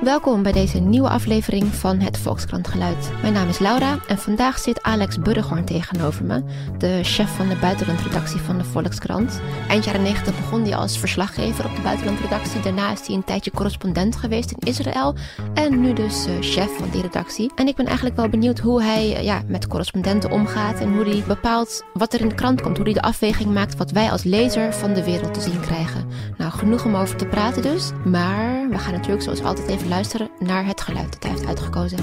Welkom 0.00 0.42
bij 0.42 0.52
deze 0.52 0.78
nieuwe 0.78 1.08
aflevering 1.08 1.66
van 1.66 2.00
het 2.00 2.18
Volkskrant 2.18 2.68
Geluid. 2.68 3.10
Mijn 3.20 3.32
naam 3.32 3.48
is 3.48 3.58
Laura 3.58 3.98
en 4.08 4.18
vandaag 4.18 4.58
zit 4.58 4.82
Alex 4.82 5.18
Burghoorn 5.18 5.64
tegenover 5.64 6.24
me, 6.24 6.42
de 6.78 7.00
chef 7.02 7.36
van 7.36 7.48
de 7.48 7.56
buitenlandredactie 7.56 8.40
van 8.40 8.58
de 8.58 8.64
Volkskrant. 8.64 9.40
Eind 9.68 9.84
jaren 9.84 10.02
90 10.02 10.36
begon 10.36 10.62
hij 10.62 10.76
als 10.76 10.98
verslaggever 10.98 11.64
op 11.64 11.76
de 11.76 11.82
buitenlandredactie. 11.82 12.60
Daarna 12.60 12.92
is 12.92 13.06
hij 13.06 13.16
een 13.16 13.24
tijdje 13.24 13.50
correspondent 13.50 14.16
geweest 14.16 14.50
in 14.50 14.68
Israël 14.68 15.14
en 15.54 15.80
nu 15.80 15.92
dus 15.92 16.26
uh, 16.26 16.34
chef 16.40 16.76
van 16.76 16.90
die 16.90 17.02
redactie. 17.02 17.50
En 17.54 17.66
ik 17.66 17.76
ben 17.76 17.86
eigenlijk 17.86 18.16
wel 18.16 18.28
benieuwd 18.28 18.58
hoe 18.58 18.82
hij 18.82 19.10
uh, 19.10 19.22
ja, 19.22 19.42
met 19.46 19.66
correspondenten 19.66 20.30
omgaat 20.30 20.80
en 20.80 20.94
hoe 20.94 21.08
hij 21.08 21.22
bepaalt 21.26 21.84
wat 21.92 22.12
er 22.12 22.20
in 22.20 22.28
de 22.28 22.34
krant 22.34 22.60
komt, 22.60 22.76
hoe 22.76 22.86
hij 22.86 22.94
de 22.94 23.02
afweging 23.02 23.52
maakt 23.52 23.76
wat 23.76 23.90
wij 23.90 24.10
als 24.10 24.22
lezer 24.22 24.74
van 24.74 24.92
de 24.92 25.04
wereld 25.04 25.34
te 25.34 25.40
zien 25.40 25.60
krijgen. 25.60 26.06
Nou, 26.38 26.52
genoeg 26.52 26.84
om 26.84 26.94
over 26.94 27.16
te 27.16 27.26
praten 27.26 27.62
dus, 27.62 27.90
maar 28.04 28.68
we 28.68 28.78
gaan 28.78 28.92
natuurlijk 28.92 29.22
zoals 29.22 29.42
altijd 29.42 29.68
even 29.68 29.88
luisteren 29.90 30.30
naar 30.38 30.66
het 30.66 30.80
geluid 30.80 31.12
dat 31.12 31.22
hij 31.22 31.32
heeft 31.32 31.46
uitgekozen. 31.46 31.98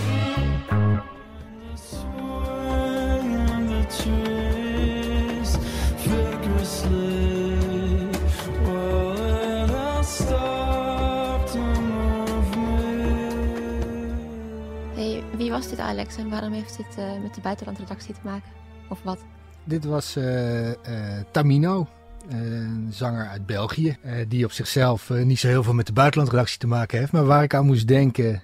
Hey, 14.95 15.23
wie 15.38 15.51
was 15.51 15.69
dit 15.69 15.79
Alex 15.79 16.17
en 16.17 16.29
waarom 16.29 16.51
heeft 16.51 16.77
dit 16.77 16.97
uh, 16.99 17.21
met 17.21 17.35
de 17.35 17.41
buitenlandredactie 17.41 18.13
te 18.13 18.19
maken? 18.23 18.51
Of 18.89 18.99
wat? 19.03 19.19
Dit 19.63 19.85
was 19.85 20.17
uh, 20.17 20.67
uh, 20.67 20.75
Tamino, 21.31 21.88
een 22.30 22.88
zanger 22.91 23.27
uit 23.27 23.45
België, 23.45 23.98
die 24.27 24.45
op 24.45 24.52
zichzelf 24.52 25.09
niet 25.09 25.40
zo 25.40 25.48
heel 25.48 25.63
veel 25.63 25.73
met 25.73 25.86
de 25.86 25.94
buitenlandredactie 25.94 26.59
te 26.59 26.67
maken 26.67 27.00
heeft, 27.00 27.12
maar 27.12 27.26
waar 27.26 27.44
ik 27.44 27.53
aan 27.53 27.66
moest 27.66 27.88
denken 27.88 28.44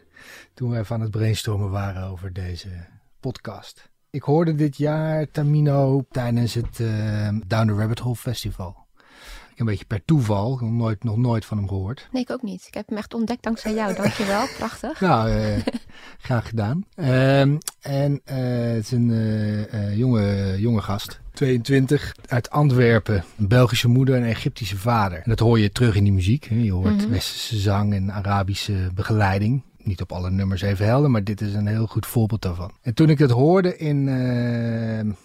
toen 0.53 0.69
wij 0.69 0.83
van 0.83 1.01
het 1.01 1.11
brainstormen 1.11 1.69
waren 1.69 2.03
over 2.03 2.33
deze 2.33 2.69
podcast. 3.19 3.89
Ik 4.09 4.21
hoorde 4.21 4.55
dit 4.55 4.77
jaar 4.77 5.31
Tamino 5.31 6.05
tijdens 6.09 6.53
het 6.53 6.77
Down 7.47 7.67
the 7.67 7.73
Rabbit 7.73 7.99
Hole 7.99 8.15
Festival. 8.15 8.82
Een 9.55 9.65
beetje 9.65 9.85
per 9.85 10.05
toeval, 10.05 10.57
nog 10.61 10.71
nooit, 10.71 11.03
nog 11.03 11.17
nooit 11.17 11.45
van 11.45 11.57
hem 11.57 11.67
gehoord. 11.67 12.07
Nee, 12.11 12.21
ik 12.21 12.31
ook 12.31 12.41
niet. 12.41 12.63
Ik 12.67 12.73
heb 12.73 12.87
hem 12.87 12.97
echt 12.97 13.13
ontdekt 13.13 13.43
dankzij 13.43 13.73
jou. 13.73 13.93
Dankjewel, 14.01 14.47
prachtig. 14.57 15.01
Nou, 15.01 15.31
uh, 15.31 15.57
graag 16.17 16.47
gedaan. 16.47 16.85
Uh, 16.95 17.41
en 17.41 17.61
uh, 17.81 18.35
het 18.73 18.83
is 18.83 18.91
een 18.91 19.09
uh, 19.09 19.97
jonge, 19.97 20.55
jonge 20.59 20.81
gast. 20.81 21.21
22, 21.33 22.15
uit 22.27 22.49
Antwerpen. 22.49 23.23
Een 23.37 23.47
Belgische 23.47 23.87
moeder 23.87 24.15
en 24.15 24.21
een 24.21 24.29
Egyptische 24.29 24.77
vader. 24.77 25.17
En 25.17 25.29
dat 25.29 25.39
hoor 25.39 25.59
je 25.59 25.71
terug 25.71 25.95
in 25.95 26.03
die 26.03 26.13
muziek. 26.13 26.45
Hè? 26.45 26.55
Je 26.55 26.71
hoort 26.71 26.93
mm 26.93 26.99
-hmm. 26.99 27.09
westerse 27.09 27.59
zang 27.59 27.93
en 27.93 28.11
Arabische 28.11 28.91
begeleiding. 28.95 29.63
Niet 29.77 30.01
op 30.01 30.11
alle 30.11 30.29
nummers 30.29 30.61
even 30.61 30.85
helder, 30.85 31.11
maar 31.11 31.23
dit 31.23 31.41
is 31.41 31.53
een 31.53 31.67
heel 31.67 31.87
goed 31.87 32.05
voorbeeld 32.05 32.41
daarvan. 32.41 32.71
En 32.81 32.93
toen 32.93 33.09
ik 33.09 33.17
dat 33.17 33.29
hoorde 33.29 33.77
in, 33.77 34.07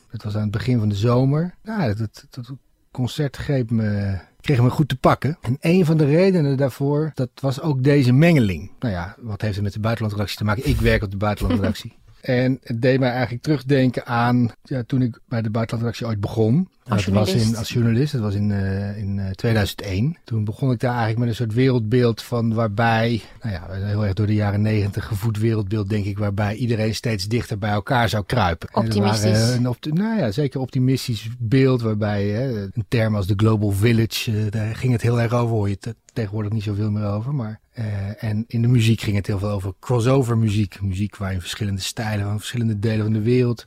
het 0.09 0.23
was 0.23 0.35
aan 0.35 0.43
het 0.43 0.51
begin 0.51 0.79
van 0.79 0.89
de 0.89 0.95
zomer. 0.95 1.55
Nou, 1.63 1.95
dat, 1.95 1.99
dat, 1.99 2.29
dat 2.31 2.57
concert 2.91 3.49
me, 3.71 4.19
kreeg 4.41 4.63
me 4.63 4.71
goed 4.71 4.89
te 4.89 4.97
pakken. 4.97 5.39
En 5.41 5.57
een 5.61 5.85
van 5.85 5.97
de 5.97 6.05
redenen 6.05 6.57
daarvoor, 6.57 7.11
dat 7.15 7.31
was 7.35 7.61
ook 7.61 7.83
deze 7.83 8.13
mengeling. 8.13 8.71
Nou 8.79 8.95
ja, 8.95 9.17
wat 9.21 9.41
heeft 9.41 9.55
het 9.55 9.65
met 9.65 9.73
de 9.73 9.81
buitenlandredactie 9.81 10.39
te 10.39 10.45
maken? 10.45 10.69
Ik 10.69 10.77
werk 10.77 11.03
op 11.03 11.11
de 11.11 11.17
buitenlandredactie. 11.17 11.97
En 12.21 12.59
het 12.63 12.83
deed 12.83 12.99
mij 12.99 13.11
eigenlijk 13.11 13.43
terugdenken 13.43 14.07
aan 14.07 14.51
ja, 14.63 14.83
toen 14.87 15.03
ik 15.03 15.19
bij 15.29 15.43
de 15.43 15.51
buitenlandredactie 15.51 16.07
ooit 16.07 16.21
begon. 16.21 16.69
Als 16.89 17.05
dat 17.05 17.15
journalist. 17.15 17.35
was 17.35 17.53
in, 17.53 17.57
als 17.57 17.69
journalist, 17.69 18.13
dat 18.13 18.21
was 18.21 18.35
in, 18.35 18.51
uh, 18.51 18.99
in 18.99 19.17
uh, 19.17 19.31
2001. 19.31 20.17
Toen 20.25 20.45
begon 20.45 20.71
ik 20.71 20.81
daar 20.81 20.91
eigenlijk 20.91 21.21
met 21.21 21.29
een 21.29 21.35
soort 21.35 21.55
wereldbeeld 21.55 22.23
van 22.23 22.55
waarbij, 22.55 23.23
nou 23.43 23.55
ja, 23.55 23.87
heel 23.87 24.05
erg 24.05 24.15
door 24.15 24.27
de 24.27 24.35
jaren 24.35 24.63
negentig 24.63 25.05
gevoed 25.05 25.39
wereldbeeld 25.39 25.89
denk 25.89 26.05
ik, 26.05 26.19
waarbij 26.19 26.55
iedereen 26.55 26.95
steeds 26.95 27.27
dichter 27.27 27.59
bij 27.59 27.71
elkaar 27.71 28.09
zou 28.09 28.25
kruipen. 28.27 28.69
Optimistisch. 28.73 29.39
Waren, 29.39 29.77
een 29.81 29.95
nou 29.95 30.19
ja, 30.19 30.31
zeker 30.31 30.61
optimistisch 30.61 31.29
beeld 31.39 31.83
waarbij 31.83 32.27
hè, 32.27 32.63
een 32.63 32.85
term 32.89 33.17
als 33.17 33.27
de 33.27 33.35
Global 33.37 33.71
Village, 33.71 34.31
uh, 34.31 34.51
daar 34.51 34.77
ging 34.77 34.93
het 34.93 35.03
heel 35.03 35.21
erg 35.21 35.33
over, 35.33 35.55
hoor 35.55 35.69
je 35.69 35.77
het 35.81 35.95
tegenwoordig 36.13 36.53
niet 36.53 36.63
zoveel 36.63 36.91
meer 36.91 37.07
over, 37.07 37.35
maar 37.35 37.61
uh, 37.79 38.23
en 38.25 38.45
in 38.47 38.63
de 38.63 38.69
muziek 38.69 39.01
ging 39.01 39.17
het 39.17 39.27
heel 39.27 39.39
veel 39.39 39.51
over 39.51 39.73
crossover 39.81 40.39
muziek. 40.39 40.83
Muziek 40.83 41.17
waarin 41.17 41.41
verschillende 41.41 41.81
stijlen 41.81 42.27
van 42.27 42.39
verschillende 42.39 42.79
delen 42.79 43.05
van 43.05 43.13
de 43.13 43.23
wereld 43.23 43.67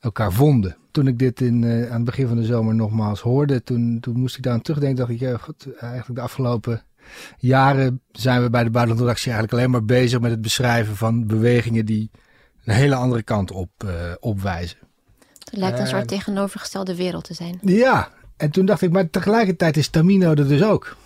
elkaar 0.00 0.32
vonden. 0.32 0.76
Toen 0.90 1.06
ik 1.06 1.18
dit 1.18 1.40
in, 1.40 1.62
uh, 1.62 1.86
aan 1.86 1.96
het 1.96 2.04
begin 2.04 2.26
van 2.26 2.36
de 2.36 2.44
zomer 2.44 2.74
nogmaals 2.74 3.20
hoorde, 3.20 3.62
toen, 3.62 3.98
toen 4.00 4.20
moest 4.20 4.36
ik 4.36 4.42
daar 4.42 4.52
aan 4.52 4.62
terugdenken. 4.62 4.98
Dacht 4.98 5.10
ik, 5.10 5.20
ja, 5.20 5.36
goed, 5.36 5.74
eigenlijk 5.80 6.14
de 6.14 6.20
afgelopen 6.20 6.84
jaren 7.38 8.00
zijn 8.12 8.42
we 8.42 8.50
bij 8.50 8.64
de 8.64 8.70
buitenlandredactie 8.70 9.32
eigenlijk 9.32 9.58
alleen 9.58 9.70
maar 9.70 9.84
bezig 9.84 10.20
met 10.20 10.30
het 10.30 10.40
beschrijven 10.40 10.96
van 10.96 11.26
bewegingen 11.26 11.86
die 11.86 12.10
een 12.64 12.74
hele 12.74 12.94
andere 12.94 13.22
kant 13.22 13.50
op 13.50 13.70
uh, 13.84 13.90
opwijzen. 14.20 14.78
Het 15.44 15.58
lijkt 15.58 15.78
een 15.78 15.86
soort 15.86 16.08
tegenovergestelde 16.08 16.96
wereld 16.96 17.24
te 17.24 17.34
zijn. 17.34 17.58
Ja, 17.62 18.08
en 18.36 18.50
toen 18.50 18.66
dacht 18.66 18.82
ik, 18.82 18.90
maar 18.90 19.10
tegelijkertijd 19.10 19.76
is 19.76 19.88
Tamino 19.88 20.30
er 20.30 20.48
dus 20.48 20.62
ook. 20.62 20.96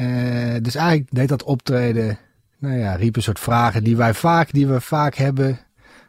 Uh, 0.00 0.54
dus 0.62 0.74
eigenlijk 0.74 1.08
deed 1.10 1.28
dat 1.28 1.42
optreden, 1.42 2.18
nou 2.58 2.78
ja, 2.78 2.94
riep 2.94 3.16
een 3.16 3.22
soort 3.22 3.40
vragen 3.40 3.84
die 3.84 3.96
wij 3.96 4.14
vaak, 4.14 4.52
die 4.52 4.66
we 4.66 4.80
vaak 4.80 5.14
hebben. 5.14 5.58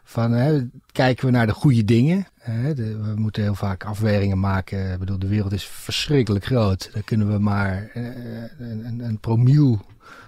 Van, 0.04 0.70
kijken 0.92 1.26
we 1.26 1.30
naar 1.32 1.46
de 1.46 1.52
goede 1.52 1.84
dingen? 1.84 2.26
De, 2.74 2.98
we 3.02 3.14
moeten 3.16 3.42
heel 3.42 3.54
vaak 3.54 3.84
afwegingen 3.84 4.38
maken. 4.40 4.92
Ik 4.92 4.98
bedoel, 4.98 5.18
de 5.18 5.28
wereld 5.28 5.52
is 5.52 5.64
verschrikkelijk 5.64 6.44
groot. 6.44 6.90
Daar 6.92 7.02
kunnen 7.02 7.32
we 7.32 7.38
maar 7.38 7.90
een, 7.94 8.86
een, 8.86 9.00
een 9.00 9.18
promiel 9.18 9.80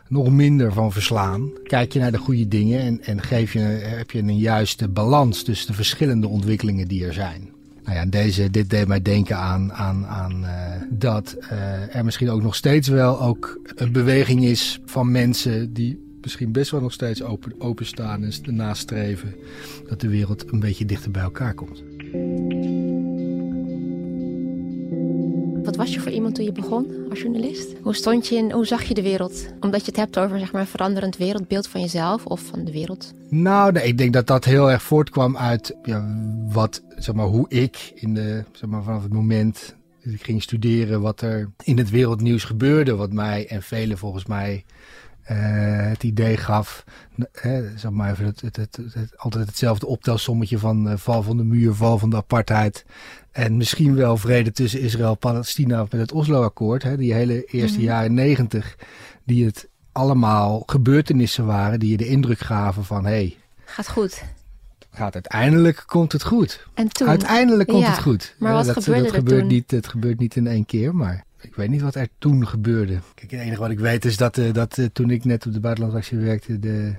nog 0.08 0.30
minder 0.30 0.72
van 0.72 0.92
verslaan. 0.92 1.50
Kijk 1.62 1.92
je 1.92 1.98
naar 1.98 2.12
de 2.12 2.18
goede 2.18 2.48
dingen 2.48 2.80
en, 2.80 3.02
en 3.02 3.22
geef 3.22 3.52
je, 3.52 3.58
heb 3.58 4.10
je 4.10 4.18
een 4.18 4.38
juiste 4.38 4.88
balans 4.88 5.42
tussen 5.42 5.66
de 5.66 5.74
verschillende 5.74 6.28
ontwikkelingen 6.28 6.88
die 6.88 7.06
er 7.06 7.12
zijn. 7.12 7.51
Nou 7.84 7.96
ja, 7.96 8.06
deze, 8.06 8.50
dit 8.50 8.70
deed 8.70 8.86
mij 8.86 9.02
denken 9.02 9.36
aan, 9.36 9.72
aan, 9.72 10.06
aan 10.06 10.44
uh, 10.44 10.50
dat 10.90 11.36
uh, 11.40 11.96
er 11.96 12.04
misschien 12.04 12.30
ook 12.30 12.42
nog 12.42 12.54
steeds 12.54 12.88
wel 12.88 13.20
ook 13.20 13.60
een 13.74 13.92
beweging 13.92 14.44
is 14.44 14.80
van 14.84 15.10
mensen 15.10 15.72
die 15.72 16.16
misschien 16.22 16.52
best 16.52 16.70
wel 16.70 16.80
nog 16.80 16.92
steeds 16.92 17.22
open, 17.22 17.54
openstaan 17.58 18.24
en 18.24 18.56
nastreven 18.56 19.34
dat 19.88 20.00
de 20.00 20.08
wereld 20.08 20.52
een 20.52 20.60
beetje 20.60 20.84
dichter 20.84 21.10
bij 21.10 21.22
elkaar 21.22 21.54
komt. 21.54 21.82
Was 25.82 25.94
je 25.94 26.00
voor 26.00 26.12
iemand 26.12 26.34
toen 26.34 26.44
je 26.44 26.52
begon 26.52 27.06
als 27.10 27.20
journalist? 27.20 27.68
Hoe 27.82 27.94
stond 27.94 28.28
je 28.28 28.36
in, 28.36 28.50
hoe 28.50 28.66
zag 28.66 28.82
je 28.82 28.94
de 28.94 29.02
wereld? 29.02 29.46
Omdat 29.60 29.80
je 29.80 29.86
het 29.86 29.96
hebt 29.96 30.18
over 30.18 30.38
zeg 30.38 30.52
maar, 30.52 30.60
een 30.60 30.66
veranderend 30.66 31.16
wereldbeeld 31.16 31.68
van 31.68 31.80
jezelf 31.80 32.26
of 32.26 32.40
van 32.40 32.64
de 32.64 32.72
wereld? 32.72 33.14
Nou, 33.28 33.72
nee, 33.72 33.84
ik 33.84 33.98
denk 33.98 34.12
dat 34.12 34.26
dat 34.26 34.44
heel 34.44 34.70
erg 34.70 34.82
voortkwam 34.82 35.36
uit 35.36 35.76
ja, 35.82 36.16
wat, 36.48 36.82
zeg 36.96 37.14
maar, 37.14 37.26
hoe 37.26 37.48
ik 37.48 37.92
in 37.94 38.14
de, 38.14 38.44
zeg 38.52 38.70
maar, 38.70 38.82
vanaf 38.82 39.02
het 39.02 39.12
moment 39.12 39.76
dat 40.04 40.12
ik 40.12 40.24
ging 40.24 40.42
studeren, 40.42 41.00
wat 41.00 41.20
er 41.20 41.50
in 41.64 41.78
het 41.78 41.90
wereldnieuws 41.90 42.44
gebeurde, 42.44 42.94
wat 42.94 43.12
mij 43.12 43.46
en 43.48 43.62
velen 43.62 43.98
volgens 43.98 44.26
mij 44.26 44.64
uh, 45.30 45.88
het 45.88 46.02
idee 46.02 46.36
gaf, 46.36 46.84
uh, 47.44 47.68
zeg 47.76 47.90
maar 47.90 48.18
het, 48.18 48.40
het, 48.40 48.56
het, 48.56 49.12
altijd 49.16 49.46
hetzelfde 49.46 49.86
optelsommetje 49.86 50.58
van 50.58 50.88
uh, 50.88 50.96
val 50.96 51.22
van 51.22 51.36
de 51.36 51.44
muur, 51.44 51.74
val 51.74 51.98
van 51.98 52.10
de 52.10 52.16
apartheid. 52.16 52.84
En 53.32 53.56
misschien 53.56 53.94
wel 53.94 54.16
vrede 54.16 54.52
tussen 54.52 54.80
Israël 54.80 55.10
en 55.10 55.18
Palestina 55.18 55.86
met 55.90 56.00
het 56.00 56.12
Oslo-akkoord. 56.12 56.82
Hè, 56.82 56.96
die 56.96 57.12
hele 57.12 57.44
eerste 57.44 57.78
mm. 57.78 57.84
jaren 57.84 58.14
negentig, 58.14 58.76
die 59.24 59.44
het 59.44 59.68
allemaal 59.92 60.62
gebeurtenissen 60.66 61.46
waren 61.46 61.80
die 61.80 61.90
je 61.90 61.96
de 61.96 62.06
indruk 62.06 62.38
gaven 62.38 62.84
van 62.84 63.04
hé. 63.04 63.10
Hey, 63.10 63.36
Gaat 63.64 63.88
goed. 63.88 64.22
Gaat 64.90 65.14
uiteindelijk 65.14 65.82
komt 65.86 66.12
het 66.12 66.22
goed. 66.22 66.66
En 66.74 66.88
toen? 66.88 67.08
Uiteindelijk 67.08 67.68
komt 67.68 67.82
ja, 67.82 67.90
het 67.90 67.98
goed. 67.98 68.34
Maar 68.38 68.52
wat 68.52 68.64
dat, 68.64 68.74
gebeurde 68.74 69.02
dat 69.02 69.12
er 69.12 69.18
gebeurt 69.18 69.40
toen? 69.40 69.48
Niet, 69.48 69.70
het 69.70 69.86
gebeurt 69.86 70.18
niet 70.18 70.36
in 70.36 70.46
één 70.46 70.66
keer, 70.66 70.94
maar 70.94 71.24
ik 71.40 71.54
weet 71.54 71.68
niet 71.68 71.80
wat 71.80 71.94
er 71.94 72.08
toen 72.18 72.46
gebeurde. 72.46 72.98
Kijk, 73.14 73.30
het 73.30 73.40
enige 73.40 73.60
wat 73.60 73.70
ik 73.70 73.78
weet 73.78 74.04
is 74.04 74.16
dat, 74.16 74.36
uh, 74.36 74.52
dat 74.52 74.76
uh, 74.76 74.86
toen 74.92 75.10
ik 75.10 75.24
net 75.24 75.46
op 75.46 75.52
de 75.52 75.60
buitenlandactie 75.60 76.18
werkte, 76.18 76.58
de 76.58 76.94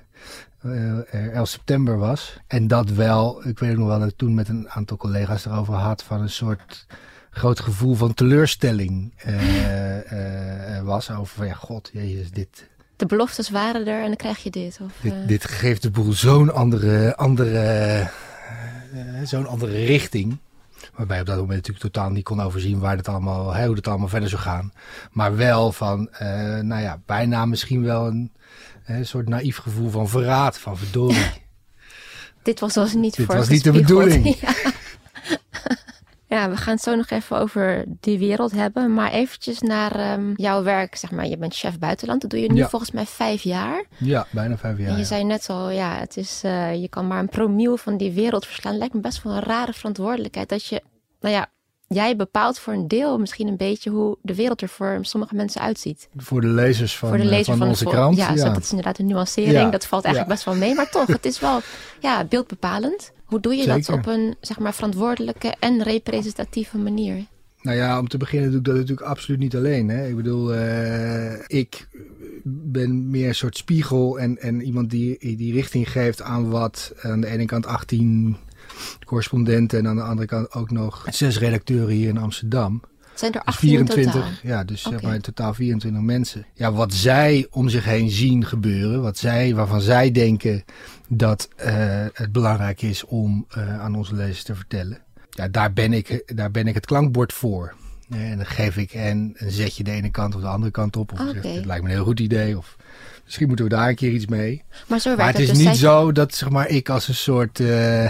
uh, 0.66 1.36
11 1.36 1.48
september 1.48 1.98
was. 1.98 2.38
En 2.48 2.68
dat 2.68 2.90
wel, 2.90 3.48
ik 3.48 3.60
weet 3.60 3.78
nog 3.78 3.88
wel 3.88 4.00
dat 4.00 4.10
ik 4.10 4.18
toen 4.18 4.34
met 4.34 4.50
een 4.50 4.70
aantal 4.70 4.98
collega's 4.98 5.46
erover 5.46 5.74
had 5.74 6.04
van 6.04 6.22
een 6.22 6.30
soort 6.30 6.86
groot 7.30 7.60
gevoel 7.60 7.96
van 7.96 8.14
teleurstelling 8.14 9.14
uh, 9.28 10.82
was. 10.82 11.12
Over 11.12 11.36
van 11.36 11.48
ja, 11.48 11.54
god, 11.54 11.90
jezus, 11.94 12.32
dit... 12.32 12.72
De 12.96 13.06
beloftes 13.06 13.50
waren 13.50 13.88
er 13.88 14.02
en 14.02 14.08
dan 14.08 14.16
krijg 14.16 14.44
je 14.44 14.50
dit. 14.50 14.80
Of, 14.84 14.92
dit, 15.02 15.28
dit 15.28 15.46
geeft 15.46 15.82
de 15.82 15.92
boel 15.92 16.14
zo'n 16.14 16.54
andere, 16.54 17.16
andere, 17.16 18.10
zo'n 19.24 19.48
andere 19.48 19.86
richting. 19.86 20.38
Waarbij 20.96 21.20
op 21.20 21.26
dat 21.26 21.36
moment 21.36 21.56
natuurlijk 21.56 21.94
totaal 21.94 22.10
niet 22.10 22.24
kon 22.24 22.42
overzien 22.42 22.80
waar 22.80 22.98
het 22.98 23.08
allemaal, 23.08 23.58
hoe 23.66 23.76
het 23.76 23.88
allemaal 23.88 24.08
verder 24.08 24.30
zou 24.30 24.42
gaan. 24.42 24.72
Maar 25.12 25.36
wel 25.36 25.72
van, 25.72 26.10
nou 26.62 26.82
ja, 26.82 27.02
bijna 27.06 27.46
misschien 27.46 27.84
wel 27.84 28.08
een, 28.08 28.32
een 28.86 29.06
soort 29.06 29.30
naïef 29.30 29.58
gevoel 29.58 29.90
van 29.90 30.08
verraad, 30.10 30.58
van 30.58 30.78
verdorie. 30.78 31.42
Dit 32.44 32.60
was 32.60 32.74
dus 32.74 32.94
niet 32.94 33.16
Dit 33.16 33.26
voor 33.26 33.36
was 33.36 33.50
niet 33.50 33.64
de 33.64 33.72
bedoeling. 33.72 34.36
Ja. 34.42 34.72
Ja, 36.28 36.50
we 36.50 36.58
gaan 36.58 36.74
het 36.74 36.84
zo 36.84 36.96
nog 36.96 37.10
even 37.10 37.38
over 37.40 37.86
die 38.00 38.20
wereld 38.20 38.52
hebben. 38.52 38.94
Maar 38.94 39.12
eventjes 39.12 39.60
naar 39.60 39.96
ehm, 39.96 40.32
jouw 40.36 40.64
werk. 40.64 40.96
Zeg 40.96 41.12
maar, 41.12 41.28
je 41.28 41.38
bent 41.38 41.56
chef 41.56 41.80
buitenland. 41.80 42.22
Dat 42.22 42.30
doe 42.30 42.40
je 42.40 42.52
nu 42.52 42.58
Ja. 42.58 42.70
volgens 42.70 42.92
mij 42.92 43.06
vijf 43.06 43.42
jaar. 43.42 43.86
Ja, 43.98 44.28
bijna 44.30 44.58
vijf 44.58 44.78
jaar. 44.78 44.88
en 44.88 44.94
je 44.94 45.00
ja. 45.00 45.06
zei 45.06 45.24
net 45.24 45.50
al, 45.50 45.70
ja, 45.70 45.98
het 45.98 46.18
is, 46.18 46.42
eh, 46.44 46.82
je 46.82 46.88
kan 46.88 47.08
maar 47.08 47.20
een 47.20 47.30
promiel 47.30 47.78
van 47.78 47.98
die 47.98 48.12
wereld 48.12 48.46
verslaan. 48.46 48.78
Lijkt 48.78 48.94
me 48.94 49.00
best 49.00 49.24
wel 49.24 49.34
een 49.34 49.44
rare 49.44 49.74
verantwoordelijkheid. 49.74 50.50
Dat 50.50 50.66
je, 50.66 50.82
nou 51.20 51.34
ja, 51.36 51.48
jij 51.94 52.16
bepaalt 52.16 52.60
voor 52.60 52.74
een 52.74 52.88
deel 52.88 53.20
misschien 53.20 53.48
een 53.48 53.58
beetje 53.58 53.90
hoe 53.90 54.18
de 54.22 54.36
wereld 54.36 54.62
er 54.62 54.70
voor 54.70 54.98
sommige 55.02 55.36
mensen 55.36 55.62
uitziet. 55.62 56.08
Voor 56.16 56.42
de 56.42 56.48
lezers 56.48 56.98
van, 56.98 57.10
voor 57.10 57.18
de 57.18 57.24
eh, 57.24 57.30
lezer 57.30 57.46
van, 57.46 57.58
van, 57.58 57.68
onze 57.68 57.86
krant. 57.86 58.18
Ja, 58.18 58.34
dat 58.34 58.58
is 58.58 58.70
inderdaad 58.70 59.00
een 59.00 59.06
nuancering. 59.06 59.54
Ja, 59.54 59.70
Dat 59.70 59.86
valt 59.86 60.06
eigenlijk 60.06 60.34
ja. 60.34 60.44
best 60.44 60.60
wel 60.60 60.68
mee. 60.68 60.76
Maar 60.76 60.90
toch, 60.90 61.08
het 61.08 61.26
is 61.26 61.40
wel 61.40 61.60
ja, 62.00 62.24
beeldbepalend. 62.24 63.12
Hoe 63.26 63.40
doe 63.40 63.56
je 63.56 63.66
dat 63.66 63.90
op 63.90 64.06
een 64.06 64.36
zeg 64.42 64.60
maar, 64.60 64.74
verantwoordelijke 64.74 65.54
en 65.60 65.84
representatieve 65.84 66.78
manier? 66.78 67.26
Nou 67.62 67.78
ja, 67.78 68.00
om 68.00 68.08
te 68.08 68.18
beginnen 68.18 68.50
doe 68.50 68.60
ik 68.60 68.66
dat 68.66 68.76
natuurlijk 68.76 69.08
absoluut 69.08 69.40
niet 69.40 69.56
alleen. 69.56 69.90
Hè. 69.90 70.08
Ik 70.08 70.16
bedoel, 70.16 70.54
eh, 70.54 71.34
ik 71.48 71.88
ben 72.44 73.10
meer 73.10 73.28
een 73.28 73.36
soort 73.36 73.58
spiegel 73.58 74.20
en, 74.20 74.38
en 74.42 74.62
iemand 74.62 74.90
die, 74.90 75.36
die 75.38 75.54
richting 75.54 75.92
geeft 75.92 76.22
aan 76.22 76.50
wat 76.50 76.94
aan 77.02 77.22
de 77.22 77.28
ene 77.28 77.46
kant 77.46 77.66
18 77.66 78.38
correspondenten 79.06 79.80
en 79.80 79.88
aan 79.88 79.96
de 79.96 80.02
andere 80.02 80.28
kant 80.28 80.54
ook 80.54 80.72
nog 80.72 81.06
zes 81.12 81.38
redacteuren 81.40 81.96
hier 81.96 82.10
in 82.10 82.18
Amsterdam. 82.18 82.82
Het 83.10 83.20
zijn 83.22 83.34
er 83.34 83.40
Dus 83.46 83.54
18 83.54 83.70
in 83.70 83.76
24, 83.76 84.14
totaal. 84.14 84.30
ja, 84.44 84.64
dus 84.64 84.82
zeg 84.82 84.94
Oké. 84.94 85.06
maar 85.06 85.16
in 85.16 85.22
totaal 85.22 85.54
24 85.54 86.02
mensen. 86.02 86.46
Ja, 86.54 86.72
wat 86.72 86.94
zij 86.94 87.48
om 87.50 87.70
zich 87.70 87.86
heen 87.86 88.10
zien 88.10 88.46
gebeuren, 88.46 89.02
wat 89.02 89.18
zij, 89.18 89.56
waarvan 89.56 89.82
zij 89.82 90.12
denken 90.12 90.64
dat 91.10 91.48
eh, 91.56 91.74
het 92.14 92.32
belangrijk 92.32 92.82
is 92.82 93.06
om 93.06 93.46
eh, 93.50 93.80
aan 93.80 93.96
onze 93.96 94.16
lezers 94.16 94.44
te 94.44 94.56
vertellen. 94.56 94.98
Ja, 95.30 95.48
daar 95.48 95.74
ben 95.74 95.94
ik, 95.94 96.24
daar 96.36 96.52
ben 96.52 96.68
ik 96.68 96.74
het 96.74 96.86
klankbord 96.86 97.34
voor. 97.34 97.74
Eh, 98.10 98.32
En 98.32 98.38
dan 98.38 98.46
geef 98.46 98.78
ik 98.78 98.92
hen 98.92 99.34
een 99.38 99.52
zetje 99.52 99.84
de 99.84 99.92
ene 99.92 100.10
kant 100.10 100.36
of 100.36 100.42
de 100.42 100.48
andere 100.48 100.72
kant 100.72 100.96
op. 100.98 101.12
Of 101.12 101.20
zeg, 101.20 101.44
het 101.54 101.66
lijkt 101.66 101.84
me 101.84 101.90
een 101.90 101.96
heel 101.96 102.04
goed 102.04 102.20
idee. 102.20 102.58
Of 102.58 102.76
misschien 103.24 103.48
moeten 103.48 103.66
we 103.66 103.72
daar 103.72 103.90
een 103.90 103.96
keer 103.96 104.12
iets 104.12 104.26
mee. 104.28 104.64
Maar 104.88 105.00
zo 105.00 105.16
Maar 105.16 105.28
het 105.28 105.40
is 105.40 105.48
dus. 105.50 105.58
niet 105.58 105.66
Zij- 105.68 105.76
zo 105.76 106.12
dat 106.12 106.34
zeg 106.36 106.50
maar, 106.50 106.68
ik 106.70 106.90
als 106.90 107.08
een 107.08 107.16
soort... 107.16 107.60
eh, 107.60 108.10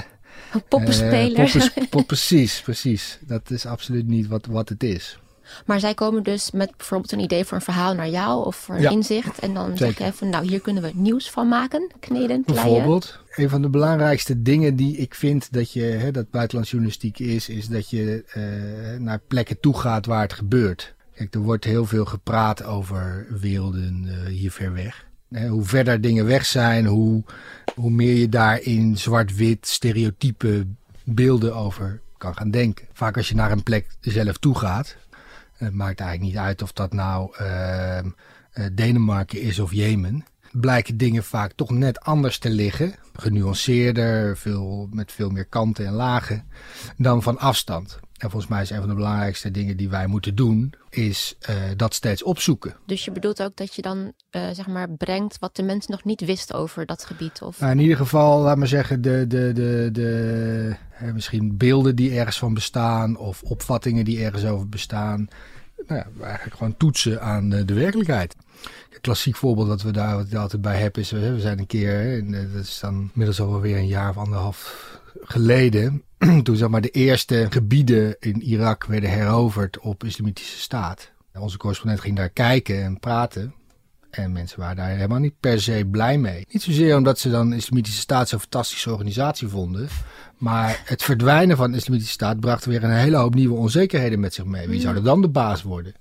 poppenspeler. 0.69 1.39
eh, 1.39 1.51
poppens- 1.51 1.87
pop- 1.89 2.07
precies, 2.07 2.61
precies. 2.61 3.19
Dat 3.21 3.49
is 3.49 3.65
absoluut 3.65 4.07
niet 4.07 4.27
wat, 4.27 4.45
wat 4.45 4.69
het 4.69 4.83
is. 4.83 5.17
Maar 5.65 5.79
zij 5.79 5.93
komen 5.93 6.23
dus 6.23 6.51
met 6.51 6.77
bijvoorbeeld 6.77 7.11
een 7.11 7.19
idee 7.19 7.45
voor 7.45 7.57
een 7.57 7.63
verhaal 7.63 7.93
naar 7.93 8.09
jou 8.09 8.45
of 8.45 8.55
voor 8.55 8.75
een 8.75 8.81
Ja, 8.81 8.89
inzicht. 8.89 9.39
En 9.39 9.53
dan 9.53 9.77
zeg 9.77 9.87
zeker. 9.87 10.05
je 10.05 10.11
even, 10.11 10.29
nou 10.29 10.47
hier 10.47 10.59
kunnen 10.61 10.83
we 10.83 10.91
nieuws 10.93 11.29
van 11.29 11.47
maken. 11.47 11.91
Kneden, 11.99 12.43
kleien. 12.43 12.63
Bijvoorbeeld, 12.63 13.19
een 13.35 13.49
van 13.49 13.61
de 13.61 13.69
belangrijkste 13.69 14.41
dingen 14.41 14.75
die 14.75 14.97
ik 14.97 15.15
vind 15.15 15.51
dat 15.53 15.71
je, 15.71 15.81
hè, 15.81 16.11
dat 16.11 16.29
buitenlandsjournalistiek 16.29 17.19
is, 17.19 17.49
is 17.49 17.67
dat 17.67 17.89
je 17.89 18.23
eh, 18.27 18.99
naar 19.01 19.19
plekken 19.27 19.59
toe 19.59 19.77
gaat 19.79 20.05
waar 20.05 20.21
het 20.21 20.33
gebeurt. 20.33 20.93
Kijk, 21.15 21.33
er 21.33 21.39
wordt 21.41 21.63
heel 21.65 21.85
veel 21.85 22.05
gepraat 22.05 22.63
over 22.63 23.27
werelden 23.41 24.05
eh, 24.07 24.31
hier 24.31 24.51
ver 24.51 24.73
weg. 24.73 25.05
Hoe 25.49 25.63
verder 25.63 26.01
dingen 26.01 26.25
weg 26.25 26.45
zijn, 26.45 26.85
hoe, 26.85 27.23
hoe 27.75 27.91
meer 27.91 28.15
je 28.15 28.29
daar 28.29 28.61
in 28.61 28.97
zwart-wit 28.97 29.67
stereotype 29.67 30.65
beelden 31.03 31.55
over 31.55 32.01
kan 32.17 32.35
gaan 32.35 32.51
denken. 32.51 32.87
Vaak 32.93 33.17
als 33.17 33.29
je 33.29 33.35
naar 33.35 33.51
een 33.51 33.63
plek 33.63 33.87
zelf 33.99 34.37
toe 34.37 34.57
gaat, 34.57 34.95
het 35.53 35.73
maakt 35.73 35.99
eigenlijk 35.99 36.31
niet 36.31 36.43
uit 36.43 36.61
of 36.61 36.71
dat 36.71 36.93
nou 36.93 37.35
ehm, 37.37 38.09
eh, 38.51 38.65
Denemarken 38.71 39.41
is 39.41 39.59
of 39.59 39.73
Jemen. 39.73 40.25
Blijken 40.51 40.97
dingen 40.97 41.23
vaak 41.23 41.51
toch 41.55 41.71
net 41.71 41.99
anders 42.01 42.37
te 42.37 42.49
liggen. 42.49 42.95
Genuanceerder, 43.13 44.37
veel, 44.37 44.89
met 44.91 45.11
veel 45.11 45.29
meer 45.29 45.45
kanten 45.45 45.85
en 45.85 45.93
lagen 45.93 46.45
dan 46.97 47.21
van 47.21 47.39
afstand. 47.39 47.99
En 48.23 48.29
volgens 48.29 48.51
mij 48.51 48.61
is 48.61 48.69
een 48.69 48.79
van 48.79 48.89
de 48.89 48.95
belangrijkste 48.95 49.51
dingen 49.51 49.77
die 49.77 49.89
wij 49.89 50.07
moeten 50.07 50.35
doen, 50.35 50.73
is 50.89 51.35
eh, 51.39 51.55
dat 51.75 51.93
steeds 51.93 52.23
opzoeken. 52.23 52.75
Dus 52.85 53.05
je 53.05 53.11
bedoelt 53.11 53.41
ook 53.41 53.55
dat 53.55 53.75
je 53.75 53.81
dan 53.81 54.13
eh, 54.29 54.49
zeg 54.51 54.67
maar 54.67 54.89
brengt 54.89 55.39
wat 55.39 55.55
de 55.55 55.63
mensen 55.63 55.91
nog 55.91 56.03
niet 56.03 56.25
wisten 56.25 56.55
over 56.55 56.85
dat 56.85 57.05
gebied. 57.05 57.41
Of... 57.41 57.59
Nou, 57.59 57.71
in 57.71 57.79
ieder 57.79 57.97
geval, 57.97 58.41
laat 58.41 58.57
maar 58.57 58.67
zeggen, 58.67 59.01
de, 59.01 59.27
de, 59.27 59.51
de, 59.53 59.89
de, 59.91 60.75
hè, 60.89 61.13
misschien 61.13 61.57
beelden 61.57 61.95
die 61.95 62.17
ergens 62.17 62.39
van 62.39 62.53
bestaan 62.53 63.17
of 63.17 63.41
opvattingen 63.41 64.05
die 64.05 64.23
ergens 64.23 64.45
over 64.45 64.69
bestaan. 64.69 65.27
Nou 65.87 65.99
ja, 65.99 66.25
eigenlijk 66.25 66.55
gewoon 66.55 66.77
toetsen 66.77 67.21
aan 67.21 67.49
de 67.49 67.73
werkelijkheid. 67.73 68.35
Een 68.93 69.01
klassiek 69.01 69.35
voorbeeld 69.35 69.67
wat 69.67 69.81
we 69.81 69.91
daar 69.91 70.15
wat 70.15 70.35
altijd 70.35 70.61
bij 70.61 70.79
heb 70.79 70.97
is, 70.97 71.11
we 71.11 71.39
zijn 71.39 71.59
een 71.59 71.67
keer, 71.67 71.91
hè, 71.91 72.17
en, 72.17 72.33
eh, 72.33 72.53
dat 72.53 72.63
is 72.63 72.79
dan 72.79 73.09
inmiddels 73.11 73.41
alweer 73.41 73.77
een 73.77 73.87
jaar 73.87 74.09
of 74.09 74.17
anderhalf 74.17 74.91
geleden, 75.21 76.03
toen 76.43 76.55
zeg 76.55 76.69
maar 76.69 76.81
de 76.81 76.89
eerste 76.89 77.47
gebieden 77.49 78.15
in 78.19 78.41
Irak 78.41 78.85
werden 78.85 79.09
heroverd 79.09 79.79
op 79.79 80.03
islamitische 80.03 80.59
staat. 80.59 81.11
Onze 81.33 81.57
correspondent 81.57 82.01
ging 82.01 82.15
daar 82.15 82.29
kijken 82.29 82.83
en 82.83 82.99
praten. 82.99 83.53
En 84.09 84.31
mensen 84.31 84.59
waren 84.59 84.75
daar 84.75 84.89
helemaal 84.89 85.19
niet 85.19 85.39
per 85.39 85.61
se 85.61 85.87
blij 85.91 86.17
mee. 86.17 86.45
Niet 86.51 86.61
zozeer 86.61 86.97
omdat 86.97 87.19
ze 87.19 87.29
dan 87.29 87.49
de 87.49 87.55
Islamitische 87.55 87.99
Staat 87.99 88.29
zo'n 88.29 88.39
fantastische 88.39 88.91
organisatie 88.91 89.47
vonden. 89.47 89.87
Maar 90.37 90.81
het 90.85 91.03
verdwijnen 91.03 91.57
van 91.57 91.71
de 91.71 91.77
Islamitische 91.77 92.13
Staat 92.13 92.39
bracht 92.39 92.65
weer 92.65 92.83
een 92.83 92.91
hele 92.91 93.17
hoop 93.17 93.35
nieuwe 93.35 93.57
onzekerheden 93.57 94.19
met 94.19 94.33
zich 94.33 94.45
mee. 94.45 94.67
Wie 94.67 94.81
zou 94.81 94.95
er 94.95 95.03
dan 95.03 95.21
de 95.21 95.29
baas 95.29 95.61
worden? 95.61 95.93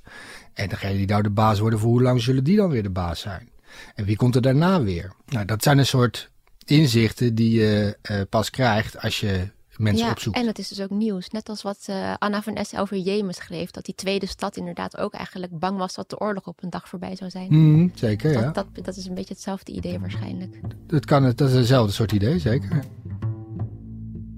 En 0.54 0.68
degene 0.68 0.96
die 0.96 1.06
nou 1.06 1.22
de 1.22 1.30
baas 1.30 1.58
worden, 1.58 1.78
voor 1.78 1.90
hoe 1.90 2.02
lang 2.02 2.22
zullen 2.22 2.44
die 2.44 2.56
dan 2.56 2.70
weer 2.70 2.82
de 2.82 2.90
baas 2.90 3.20
zijn? 3.20 3.48
En 3.94 4.04
wie 4.04 4.16
komt 4.16 4.34
er 4.34 4.42
daarna 4.42 4.82
weer? 4.82 5.12
Nou, 5.26 5.44
dat 5.44 5.62
zijn 5.62 5.78
een 5.78 5.86
soort 5.86 6.30
inzichten 6.64 7.34
die 7.34 7.60
je 7.60 7.96
eh, 8.02 8.20
pas 8.28 8.50
krijgt 8.50 9.00
als 9.00 9.20
je 9.20 9.48
mensen 9.78 10.06
ja, 10.06 10.14
en 10.40 10.46
het 10.46 10.58
is 10.58 10.68
dus 10.68 10.80
ook 10.80 10.90
nieuws. 10.90 11.28
Net 11.30 11.48
als 11.48 11.62
wat 11.62 11.78
eh, 11.86 12.14
Anna 12.18 12.42
van 12.42 12.54
Essen 12.54 12.78
over 12.78 12.96
Jemen 12.96 13.34
schreef. 13.34 13.70
Dat 13.70 13.84
die 13.84 13.94
tweede 13.94 14.26
stad 14.26 14.56
inderdaad 14.56 14.96
ook 14.96 15.12
eigenlijk 15.12 15.58
bang 15.58 15.78
was 15.78 15.94
dat 15.94 16.10
de 16.10 16.20
oorlog 16.20 16.46
op 16.46 16.62
een 16.62 16.70
dag 16.70 16.88
voorbij 16.88 17.16
zou 17.16 17.30
zijn. 17.30 17.46
Mhm, 17.50 17.88
zeker, 17.94 18.32
ja. 18.32 18.40
dat, 18.40 18.54
dat, 18.54 18.84
dat 18.84 18.96
is 18.96 19.06
een 19.06 19.14
beetje 19.14 19.34
hetzelfde 19.34 19.72
idee 19.72 19.98
waarschijnlijk. 19.98 20.60
Dat, 20.86 21.04
kan, 21.04 21.22
het- 21.24 21.38
dat 21.38 21.48
is 21.48 21.54
hetzelfde 21.54 21.92
soort 21.92 22.12
idee, 22.12 22.38
zeker. 22.38 22.84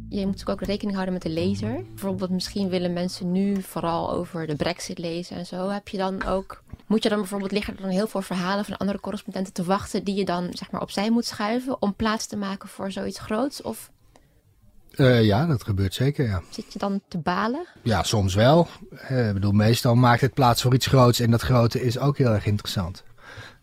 Je 0.09 0.21
moet 0.21 0.31
natuurlijk 0.31 0.61
ook 0.61 0.67
rekening 0.69 0.93
houden 0.95 1.15
met 1.15 1.23
de 1.23 1.29
lezer. 1.31 1.85
Bijvoorbeeld, 1.89 2.31
misschien 2.31 2.69
willen 2.69 2.93
mensen 2.93 3.33
nu 3.33 3.63
vooral 3.63 4.13
over 4.13 4.47
de 4.47 4.55
brexit 4.57 4.99
lezen 4.99 5.37
en 5.37 5.47
zo. 5.47 5.69
Heb 5.69 5.89
je 5.89 5.97
dan 5.97 6.25
ook... 6.25 6.63
Moet 6.87 7.03
je 7.03 7.09
dan 7.09 7.19
bijvoorbeeld, 7.19 7.53
liggen 7.53 7.77
dan 7.81 7.89
heel 7.91 8.07
veel 8.07 8.23
verhalen 8.23 8.65
van 8.65 8.77
andere 8.77 9.01
correspondenten 9.01 9.53
te 9.53 9.65
wachten... 9.65 10.05
die 10.05 10.15
je 10.15 10.25
dan 10.25 10.49
zeg 10.51 10.71
maar 10.71 10.81
opzij 10.81 11.11
moet 11.11 11.25
schuiven 11.25 11.83
om 11.83 11.95
plaats 11.95 12.27
te 12.27 12.37
maken 12.37 12.69
voor 12.69 12.93
zoiets 12.93 13.19
groots? 13.19 13.63
Of 13.63 13.91
Eh, 14.97 15.25
ja, 15.25 15.47
dat 15.47 15.65
gebeurt 15.65 15.95
zeker, 15.95 16.27
ja. 16.27 16.43
zit 16.51 16.73
je 16.73 16.79
dan 16.79 17.01
te 17.09 17.19
balen? 17.19 17.67
Ja, 17.83 18.03
soms 18.03 18.35
wel. 18.35 18.69
Eh, 18.91 19.29
ik 19.29 19.35
bedoel, 19.35 19.53
meestal 19.53 19.95
maakt 19.95 20.21
het 20.21 20.35
plaats 20.35 20.63
voor 20.63 20.75
iets 20.75 20.87
groots 20.87 21.21
en 21.21 21.31
dat 21.31 21.43
grote 21.43 21.83
is 21.83 21.99
ook 21.99 22.19
heel 22.19 22.33
erg 22.33 22.47
interessant. 22.47 23.05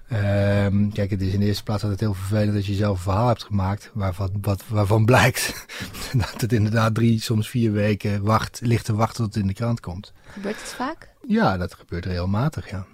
Ehm, 0.07 0.89
kijk, 0.89 1.09
het 1.09 1.21
is 1.21 1.33
in 1.33 1.39
de 1.39 1.45
eerste 1.45 1.63
plaats 1.63 1.83
altijd 1.83 1.99
heel 1.99 2.13
vervelend 2.13 2.53
dat 2.53 2.65
je 2.65 2.73
zelf 2.73 2.97
een 2.97 3.03
verhaal 3.03 3.27
hebt 3.27 3.43
gemaakt 3.43 3.91
waarvan, 3.93 4.29
wat, 4.41 4.63
waarvan 4.67 5.05
blijkt 5.05 5.65
dat 6.33 6.41
het 6.41 6.53
inderdaad 6.53 6.95
drie, 6.95 7.21
soms 7.21 7.49
vier 7.49 7.71
weken 7.71 8.23
wacht, 8.23 8.59
ligt 8.63 8.85
te 8.85 8.95
wachten 8.95 9.23
tot 9.23 9.33
het 9.33 9.43
in 9.43 9.47
de 9.47 9.53
krant 9.53 9.79
komt. 9.79 10.13
Gebeurt 10.31 10.61
het 10.61 10.73
vaak? 10.73 11.09
Ja, 11.27 11.57
dat 11.57 11.73
gebeurt 11.73 12.05
regelmatig, 12.05 12.69
ja. 12.69 12.85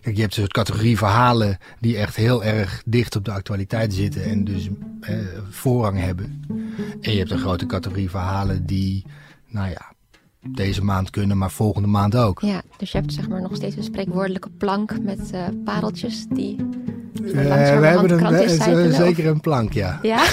Kijk, 0.00 0.14
je 0.14 0.20
hebt 0.20 0.34
een 0.34 0.40
soort 0.40 0.52
categorie 0.52 0.98
verhalen 0.98 1.58
die 1.80 1.96
echt 1.96 2.16
heel 2.16 2.44
erg 2.44 2.82
dicht 2.86 3.16
op 3.16 3.24
de 3.24 3.32
actualiteit 3.32 3.94
zitten 3.94 4.24
en 4.24 4.44
dus 4.44 4.68
eh, 5.00 5.16
voorrang 5.50 5.98
hebben. 5.98 6.44
En 7.00 7.12
je 7.12 7.18
hebt 7.18 7.30
een 7.30 7.38
grote 7.38 7.66
categorie 7.66 8.10
verhalen 8.10 8.66
die, 8.66 9.04
nou 9.46 9.68
ja, 9.68 9.92
deze 10.48 10.84
maand 10.84 11.10
kunnen, 11.10 11.38
maar 11.38 11.50
volgende 11.50 11.88
maand 11.88 12.16
ook. 12.16 12.40
Ja, 12.40 12.62
dus 12.76 12.92
je 12.92 12.98
hebt 12.98 13.12
zeg 13.12 13.28
maar 13.28 13.42
nog 13.42 13.56
steeds 13.56 13.76
een 13.76 13.82
spreekwoordelijke 13.82 14.50
plank 14.50 15.00
met 15.00 15.30
eh, 15.30 15.44
pareltjes 15.64 16.26
die... 16.28 16.56
langzamerhand 17.22 17.80
we 17.80 17.92
hebben 18.62 18.84
een, 18.84 18.92
zeker 18.92 19.26
een 19.26 19.40
plank, 19.40 19.72
ja. 19.72 19.98
Ja? 20.02 20.24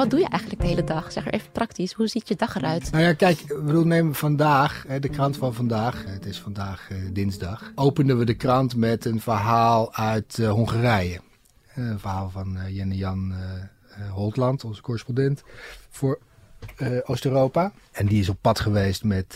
Wat 0.00 0.10
doe 0.10 0.20
je 0.20 0.28
eigenlijk 0.28 0.62
de 0.62 0.68
hele 0.68 0.84
dag? 0.84 1.12
Zeg 1.12 1.26
er 1.26 1.32
even 1.32 1.50
praktisch. 1.50 1.92
Hoe 1.92 2.06
ziet 2.06 2.28
je 2.28 2.36
dag 2.36 2.56
eruit? 2.56 2.90
Nou 2.90 3.04
ja, 3.04 3.12
kijk, 3.12 3.46
bedoel, 3.46 3.84
neem 3.84 4.14
vandaag, 4.14 4.86
de 5.00 5.08
krant 5.08 5.36
van 5.36 5.54
vandaag, 5.54 6.04
het 6.06 6.26
is 6.26 6.40
vandaag 6.40 6.90
eh, 6.90 6.96
dinsdag, 7.12 7.72
openden 7.74 8.18
we 8.18 8.24
de 8.24 8.34
krant 8.34 8.76
met 8.76 9.04
een 9.04 9.20
verhaal 9.20 9.94
uit 9.94 10.38
eh, 10.38 10.50
Hongarije. 10.50 11.20
Eh, 11.74 11.84
Een 11.84 11.98
verhaal 11.98 12.30
van 12.30 12.58
Jenne 12.68 12.96
Jan 12.96 13.34
Holtland, 14.10 14.64
onze 14.64 14.82
correspondent 14.82 15.42
voor 15.90 16.18
Oost-Europa. 17.04 17.72
En 17.92 18.06
die 18.06 18.20
is 18.20 18.28
op 18.28 18.38
pad 18.40 18.60
geweest 18.60 19.04
met 19.04 19.32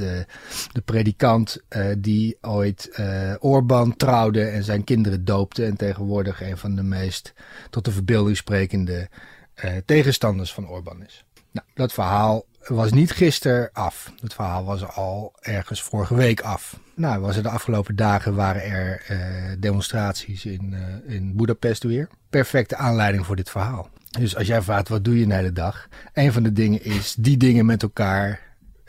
de 0.73 0.80
predikant 0.85 1.62
die 1.99 2.37
ooit 2.40 3.00
Orbán 3.40 3.97
trouwde 3.97 4.44
en 4.44 4.64
zijn 4.64 4.85
kinderen 4.85 5.25
doopte. 5.25 5.64
En 5.64 5.76
tegenwoordig 5.76 6.42
een 6.42 6.56
van 6.59 6.75
de 6.75 6.83
meest 6.83 7.33
tot 7.71 7.85
de 7.85 7.92
verbeelding 7.92 8.37
sprekende 8.37 9.09
eh, 9.54 9.76
tegenstanders 9.84 10.52
van 10.52 10.68
Orbán 10.68 11.04
is. 11.04 11.25
Nou, 11.50 11.66
dat 11.75 11.92
verhaal 11.92 12.44
was 12.68 12.92
niet 12.92 13.11
gisteren 13.11 13.70
af. 13.73 14.12
Het 14.20 14.34
verhaal 14.34 14.64
was 14.64 14.87
al 14.87 15.32
ergens 15.40 15.82
vorige 15.82 16.14
week 16.14 16.40
af. 16.40 16.78
Nou, 16.94 17.20
was 17.20 17.37
er 17.37 17.42
de 17.42 17.49
afgelopen 17.49 17.96
dagen 17.96 18.34
waren 18.34 18.62
er 18.62 19.02
eh, 19.08 19.18
demonstraties 19.58 20.44
in, 20.44 20.75
eh, 20.75 21.14
in 21.14 21.37
Budapest 21.37 21.82
weer. 21.82 22.08
Perfecte 22.30 22.76
aanleiding 22.76 23.26
voor 23.26 23.37
dit 23.37 23.50
verhaal. 23.50 23.88
Dus 24.11 24.37
als 24.37 24.46
jij 24.46 24.62
vraagt, 24.62 24.88
wat 24.88 25.04
doe 25.04 25.18
je 25.18 25.26
de 25.26 25.34
hele 25.34 25.52
dag? 25.52 25.88
Een 26.12 26.32
van 26.32 26.42
de 26.42 26.52
dingen 26.52 26.84
is 26.84 27.14
die 27.18 27.37
dingen 27.37 27.66
met 27.66 27.82
elkaar 27.82 28.40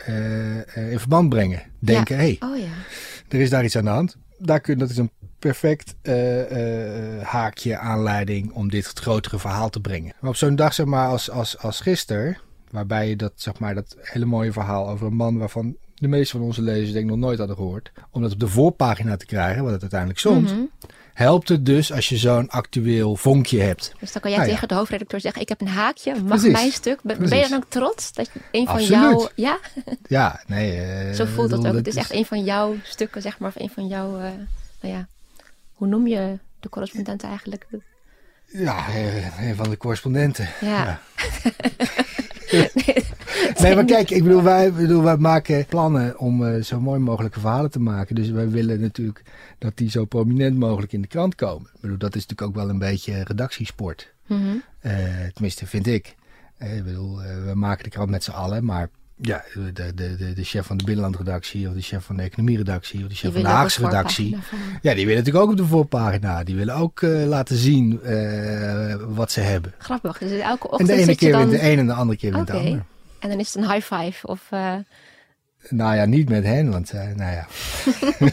uh, 0.10 0.56
uh, 0.56 0.92
in 0.92 1.00
verband 1.00 1.30
brengen. 1.30 1.62
Denken, 1.80 2.18
hé, 2.18 2.38
hey, 2.40 2.50
oh, 2.50 2.58
ja. 2.58 2.72
er 3.28 3.42
is 3.42 3.50
daar 3.50 3.64
iets 3.64 3.78
aan 3.78 3.84
de 3.84 3.90
hand. 3.90 4.18
Daar 4.38 4.60
kun, 4.60 4.78
dat 4.78 4.90
is 4.90 4.98
een 4.98 5.12
perfect 5.40 5.96
uh, 6.04 7.22
haakje, 7.22 7.78
aanleiding 7.78 8.52
om 8.52 8.70
dit 8.70 8.88
het 8.88 9.00
grotere 9.00 9.40
verhaal 9.40 9.70
te 9.70 9.80
brengen. 9.80 10.14
Maar 10.20 10.30
op 10.30 10.36
zo'n 10.36 10.56
dag, 10.56 10.74
zeg 10.74 10.86
maar, 10.86 11.08
als, 11.08 11.30
als, 11.30 11.58
als 11.58 11.80
gisteren, 11.80 12.38
waarbij 12.70 13.10
je 13.10 13.16
dat, 13.16 13.32
zeg 13.36 13.60
maar, 13.60 13.76
dat 13.76 13.96
hele 14.02 14.26
mooie 14.26 14.52
verhaal 14.52 14.90
over 14.90 15.08
een 15.08 15.16
man 15.16 15.38
waarvan 15.38 15.76
de 15.96 16.08
meeste 16.08 16.38
van 16.38 16.46
onze 16.46 16.62
lezers 16.62 16.92
denk 16.92 17.06
ik 17.06 17.12
nog 17.12 17.20
nooit 17.20 17.38
hadden 17.38 17.56
gehoord. 17.56 17.92
Om 18.12 18.22
dat 18.22 18.32
op 18.32 18.40
de 18.40 18.48
voorpagina 18.48 19.18
te 19.18 19.26
krijgen, 19.26 19.64
wat 19.64 19.72
het 19.72 19.82
uiteindelijk 19.82 20.20
stond. 20.20 20.52
Mm 20.52 20.58
-hmm. 20.58 20.72
Helpt 21.14 21.50
het 21.50 21.66
dus 21.66 21.92
als 21.92 22.10
je 22.10 22.18
zo'n 22.18 22.50
actueel 22.50 23.16
vonkje 23.16 23.62
hebt. 23.62 23.94
Dus 24.00 24.12
dan 24.12 24.22
kan 24.22 24.32
jij 24.32 24.40
nou, 24.40 24.52
tegen 24.52 24.68
ja. 24.68 24.74
de 24.74 24.80
hoofdredacteur 24.80 25.20
zeggen: 25.20 25.42
Ik 25.42 25.50
heb 25.50 25.62
een 25.62 25.68
haakje, 25.68 26.14
mag 26.14 26.28
Precies. 26.28 26.52
mijn 26.52 26.72
stuk. 26.72 27.00
Ben, 27.04 27.30
ben, 27.30 27.38
je 27.38 27.48
dan 27.50 27.58
ook 27.58 27.70
trots 27.70 28.14
dat 28.14 28.30
je 28.34 28.40
een 28.52 28.68
van 28.68 28.84
jouw. 28.84 29.30
Ja? 29.36 29.60
ja, 30.08 30.44
nee. 30.48 31.08
Uh, 31.08 31.14
Zo 31.14 31.26
voelt 31.26 31.52
het 31.52 31.68
ook. 31.68 31.74
Het 31.74 31.88
is 31.88 31.96
echt 31.96 32.14
een 32.14 32.26
van 32.26 32.44
jouw 32.44 32.76
stukken, 32.84 33.22
zeg 33.22 33.40
maar. 33.40 33.50
Of 33.50 33.62
een 33.62 33.70
van 33.70 33.88
jouw. 33.88 34.10
Nou 34.82 34.94
ja, 34.94 35.08
hoe 35.76 35.88
noem 35.88 36.08
je 36.08 36.40
de 36.60 36.70
correspondenten 36.70 37.30
eigenlijk? 37.30 37.68
Ja, 38.46 38.96
een 39.40 39.56
van 39.56 39.70
de 39.70 39.78
correspondenten. 39.78 40.50
Ja. 40.62 41.02
ja. 42.48 42.68
nee, 43.62 43.76
maar 43.76 43.86
kijk, 43.86 44.10
ik 44.10 44.24
bedoel, 44.24 44.44
wij, 44.44 44.74
bedoel, 44.74 45.04
wij 45.04 45.18
maken 45.18 45.66
plannen 45.66 46.20
om 46.20 46.42
uh, 46.44 46.64
zo 46.64 46.80
mooi 46.80 47.00
mogelijke 47.00 47.40
verhalen 47.40 47.72
te 47.72 47.80
maken. 47.80 48.16
Dus 48.16 48.30
wij 48.30 48.50
willen 48.50 48.82
natuurlijk 48.82 49.22
dat 49.58 49.78
die 49.78 49.90
zo 49.90 50.06
prominent 50.06 50.58
mogelijk 50.58 50.94
in 50.94 51.02
de 51.02 51.08
krant 51.08 51.36
komen. 51.36 51.70
Ik 51.74 51.82
bedoel, 51.82 51.98
dat 51.98 52.16
is 52.16 52.26
natuurlijk 52.28 52.50
ook 52.50 52.64
wel 52.64 52.70
een 52.74 52.80
beetje 52.80 53.24
redactiesport. 53.24 54.14
Mm 54.28 54.42
-hmm. 54.42 54.64
uh, 54.82 54.94
tenminste, 55.34 55.68
vind 55.68 55.88
ik. 55.88 56.16
Uh, 56.60 56.78
ik 56.78 56.84
bedoel, 56.84 57.18
we 57.46 57.52
maken 57.54 57.84
de 57.84 57.90
krant 57.90 58.10
met 58.10 58.24
z'n 58.24 58.32
allen, 58.32 58.66
maar 58.66 58.90
ja, 59.22 59.44
de, 59.74 59.94
de, 59.94 60.34
de, 60.34 60.44
chef 60.44 60.66
van 60.66 60.78
de 60.78 60.84
binnenlandredactie 60.84 61.68
of 61.68 61.74
de 61.74 61.82
chef 61.82 62.06
van 62.06 62.16
de 62.16 62.22
economieredactie 62.22 63.04
of 63.04 63.08
de 63.08 63.16
chef 63.16 63.22
die 63.22 63.42
van 63.42 63.42
de 63.42 63.48
Haagse 63.48 63.86
redactie. 63.86 64.38
Ja, 64.82 64.94
die 64.94 65.06
willen 65.06 65.24
natuurlijk 65.24 65.46
ook 65.46 65.52
op 65.52 65.58
de 65.58 65.66
voorpagina. 65.66 66.44
Die 66.44 66.56
willen 66.56 66.76
ook 66.76 67.02
uh, 67.02 67.26
laten 67.26 67.56
zien 67.56 68.00
uh, 68.04 68.96
wat 69.08 69.32
ze 69.32 69.40
hebben. 69.40 69.74
Grappig. 69.78 70.18
Dus 70.18 70.40
elke 70.40 70.70
ochtend 70.70 70.90
en 70.90 70.96
de 70.96 71.02
ene 71.02 71.16
keer 71.16 71.32
dan... 71.32 71.50
wint 71.50 71.62
de 71.62 71.70
een 71.70 71.80
en 71.80 71.86
de 71.88 71.94
andere 71.94 72.18
keer 72.18 72.32
wint 72.32 72.50
okay. 72.50 72.62
de 72.62 72.68
ander. 72.68 72.86
En 73.20 73.30
dan 73.30 73.40
is 73.40 73.54
het 73.54 73.64
een 73.64 73.72
high 73.72 73.94
five 73.94 74.28
of... 74.28 74.48
Uh... 74.54 74.76
Nou 75.70 75.96
ja, 75.96 76.06
niet 76.06 76.30
met 76.30 76.44
hen, 76.44 76.72
want 76.72 76.94
nou 76.94 77.16
ja. 77.18 77.48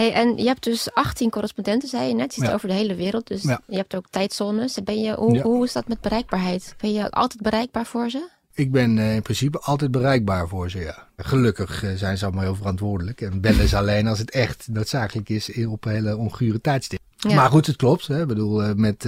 hey, 0.00 0.12
en 0.12 0.36
je 0.36 0.46
hebt 0.46 0.64
dus 0.64 0.94
18 0.94 1.30
correspondenten, 1.30 1.88
zei 1.88 2.08
je 2.08 2.14
net. 2.14 2.34
Je 2.34 2.40
zit 2.40 2.48
ja. 2.48 2.54
over 2.54 2.68
de 2.68 2.74
hele 2.74 2.94
wereld, 2.94 3.26
dus 3.26 3.42
ja. 3.42 3.60
je 3.66 3.76
hebt 3.76 3.94
ook 3.94 4.04
tijdzones. 4.10 4.78
Ben 4.84 5.00
je, 5.00 5.14
hoe, 5.14 5.34
ja. 5.34 5.42
hoe 5.42 5.64
is 5.64 5.72
dat 5.72 5.88
met 5.88 6.00
bereikbaarheid? 6.00 6.74
Ben 6.80 6.92
je 6.92 7.10
altijd 7.10 7.42
bereikbaar 7.42 7.86
voor 7.86 8.10
ze? 8.10 8.28
Ik 8.54 8.72
ben 8.72 8.96
uh, 8.96 9.14
in 9.14 9.22
principe 9.22 9.58
altijd 9.58 9.90
bereikbaar 9.90 10.48
voor 10.48 10.70
ze, 10.70 10.78
ja. 10.78 11.06
Gelukkig 11.16 11.82
uh, 11.82 11.90
zijn 11.94 12.18
ze 12.18 12.24
allemaal 12.24 12.42
heel 12.42 12.54
verantwoordelijk. 12.54 13.20
En 13.20 13.40
bellen 13.40 13.68
ze 13.68 13.76
alleen 13.76 14.06
als 14.06 14.18
het 14.18 14.30
echt 14.30 14.68
noodzakelijk 14.70 15.28
is 15.28 15.66
op 15.66 15.84
hele 15.84 16.16
ongure 16.16 16.60
tijdstip. 16.60 17.00
Ja. 17.16 17.34
Maar 17.34 17.50
goed, 17.50 17.66
het 17.66 17.76
klopt. 17.76 18.06
Hè. 18.06 18.20
Ik 18.20 18.26
bedoel, 18.26 18.68
uh, 18.68 18.74
met, 18.74 19.04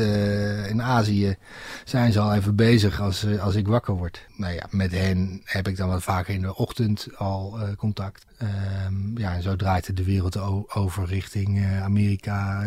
in 0.68 0.82
Azië 0.82 1.36
zijn 1.84 2.12
ze 2.12 2.20
al 2.20 2.34
even 2.34 2.56
bezig 2.56 3.00
als, 3.00 3.26
als 3.40 3.54
ik 3.54 3.66
wakker 3.66 3.94
word. 3.94 4.26
Nou 4.36 4.54
ja, 4.54 4.66
met 4.70 4.92
hen 4.92 5.40
heb 5.44 5.68
ik 5.68 5.76
dan 5.76 5.88
wat 5.88 6.02
vaker 6.02 6.34
in 6.34 6.42
de 6.42 6.56
ochtend 6.56 7.08
al 7.16 7.58
contact. 7.76 8.26
Um, 8.42 9.18
ja, 9.18 9.34
en 9.34 9.42
zo 9.42 9.56
draait 9.56 9.96
de 9.96 10.04
wereld 10.04 10.38
over 10.74 11.06
richting 11.06 11.66
Amerika 11.82 12.62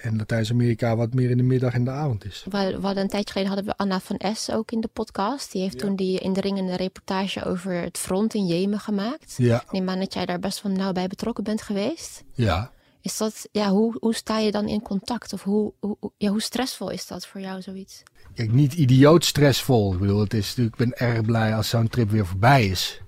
en 0.00 0.16
Latijns-Amerika, 0.16 0.96
wat 0.96 1.14
meer 1.14 1.30
in 1.30 1.36
de 1.36 1.42
middag 1.42 1.72
en 1.72 1.84
de 1.84 1.90
avond 1.90 2.24
is. 2.24 2.46
We, 2.50 2.58
we 2.58 2.86
hadden 2.86 3.02
een 3.02 3.08
tijdje 3.08 3.32
geleden 3.32 3.54
hadden 3.54 3.70
we 3.72 3.76
Anna 3.76 4.00
van 4.00 4.34
S 4.34 4.50
ook 4.50 4.70
in 4.70 4.80
de 4.80 4.88
podcast. 4.88 5.52
Die 5.52 5.62
heeft 5.62 5.80
ja. 5.80 5.86
toen 5.86 5.96
die 5.96 6.18
indringende 6.18 6.76
reportage 6.76 7.44
over 7.44 7.72
het 7.72 7.98
front 7.98 8.34
in 8.34 8.46
Jemen 8.46 8.80
gemaakt. 8.80 9.34
Ja. 9.36 9.62
Ik 9.62 9.72
neem 9.72 9.88
aan 9.88 9.98
dat 9.98 10.14
jij 10.14 10.26
daar 10.26 10.38
best 10.40 10.62
wel 10.62 10.72
nauw 10.72 10.92
bij 10.92 11.06
betrokken 11.06 11.44
bent 11.44 11.62
geweest. 11.62 12.24
Ja. 12.32 12.70
Is 13.00 13.16
dat, 13.16 13.48
ja, 13.52 13.70
hoe, 13.70 13.96
hoe 14.00 14.14
sta 14.14 14.38
je 14.38 14.50
dan 14.50 14.68
in 14.68 14.82
contact? 14.82 15.32
Of 15.32 15.42
hoe, 15.42 15.72
hoe, 15.78 15.96
ja, 16.16 16.30
hoe 16.30 16.42
stressvol 16.42 16.90
is 16.90 17.06
dat 17.06 17.26
voor 17.26 17.40
jou, 17.40 17.62
zoiets? 17.62 18.02
Kijk, 18.34 18.52
niet 18.52 18.72
idioot 18.72 19.24
stressvol. 19.24 19.92
Ik 19.92 19.98
bedoel, 19.98 20.20
het 20.20 20.34
is 20.34 20.48
natuurlijk, 20.48 20.80
ik 20.80 20.88
ben 20.88 21.08
erg 21.08 21.20
blij 21.20 21.54
als 21.54 21.68
zo'n 21.68 21.88
trip 21.88 22.10
weer 22.10 22.26
voorbij 22.26 22.66
is. 22.66 23.00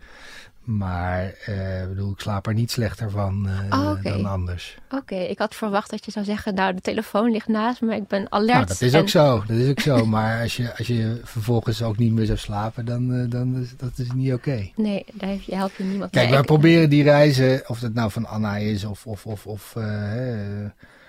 Maar 0.69 1.35
uh, 1.49 1.89
bedoel, 1.89 2.11
ik 2.13 2.21
slaap 2.21 2.47
er 2.47 2.55
niet 2.55 2.71
slechter 2.71 3.11
van 3.11 3.49
uh, 3.49 3.81
oh, 3.81 3.91
okay. 3.91 4.13
dan 4.13 4.27
anders. 4.27 4.79
Oké, 4.87 4.97
okay. 4.97 5.27
ik 5.27 5.39
had 5.39 5.55
verwacht 5.55 5.91
dat 5.91 6.05
je 6.05 6.11
zou 6.11 6.25
zeggen, 6.25 6.55
nou 6.55 6.75
de 6.75 6.81
telefoon 6.81 7.31
ligt 7.31 7.49
naast 7.49 7.81
me, 7.81 7.95
ik 7.95 8.07
ben 8.07 8.33
alert. 8.33 8.53
Nou, 8.53 8.67
dat 8.67 8.81
is 8.81 8.93
en... 8.93 9.01
ook 9.01 9.09
zo, 9.09 9.43
dat 9.47 9.57
is 9.57 9.71
ook 9.71 9.81
zo. 9.81 10.07
maar 10.17 10.43
als 10.43 10.57
je, 10.57 10.77
als 10.77 10.87
je 10.87 11.21
vervolgens 11.25 11.83
ook 11.83 11.99
niet 11.99 12.13
meer 12.13 12.27
zou 12.27 12.39
slapen, 12.39 12.85
dan, 12.85 13.15
uh, 13.15 13.31
dan 13.31 13.57
is 13.57 13.77
dat 13.77 13.99
is 13.99 14.13
niet 14.13 14.33
oké. 14.33 14.51
Okay. 14.51 14.73
Nee, 14.77 15.05
daar 15.13 15.29
heb 15.29 15.41
je, 15.41 15.55
help 15.55 15.73
je 15.77 15.85
niemand 15.85 16.11
Kijk, 16.11 16.25
mee. 16.25 16.35
wij 16.35 16.45
proberen 16.45 16.91
die 16.91 17.03
reizen, 17.03 17.63
of 17.67 17.79
dat 17.79 17.95
nou 17.95 18.11
van 18.11 18.27
Anna 18.27 18.57
is 18.57 18.85
of, 18.85 19.07
of, 19.07 19.27
of, 19.27 19.47
of 19.47 19.75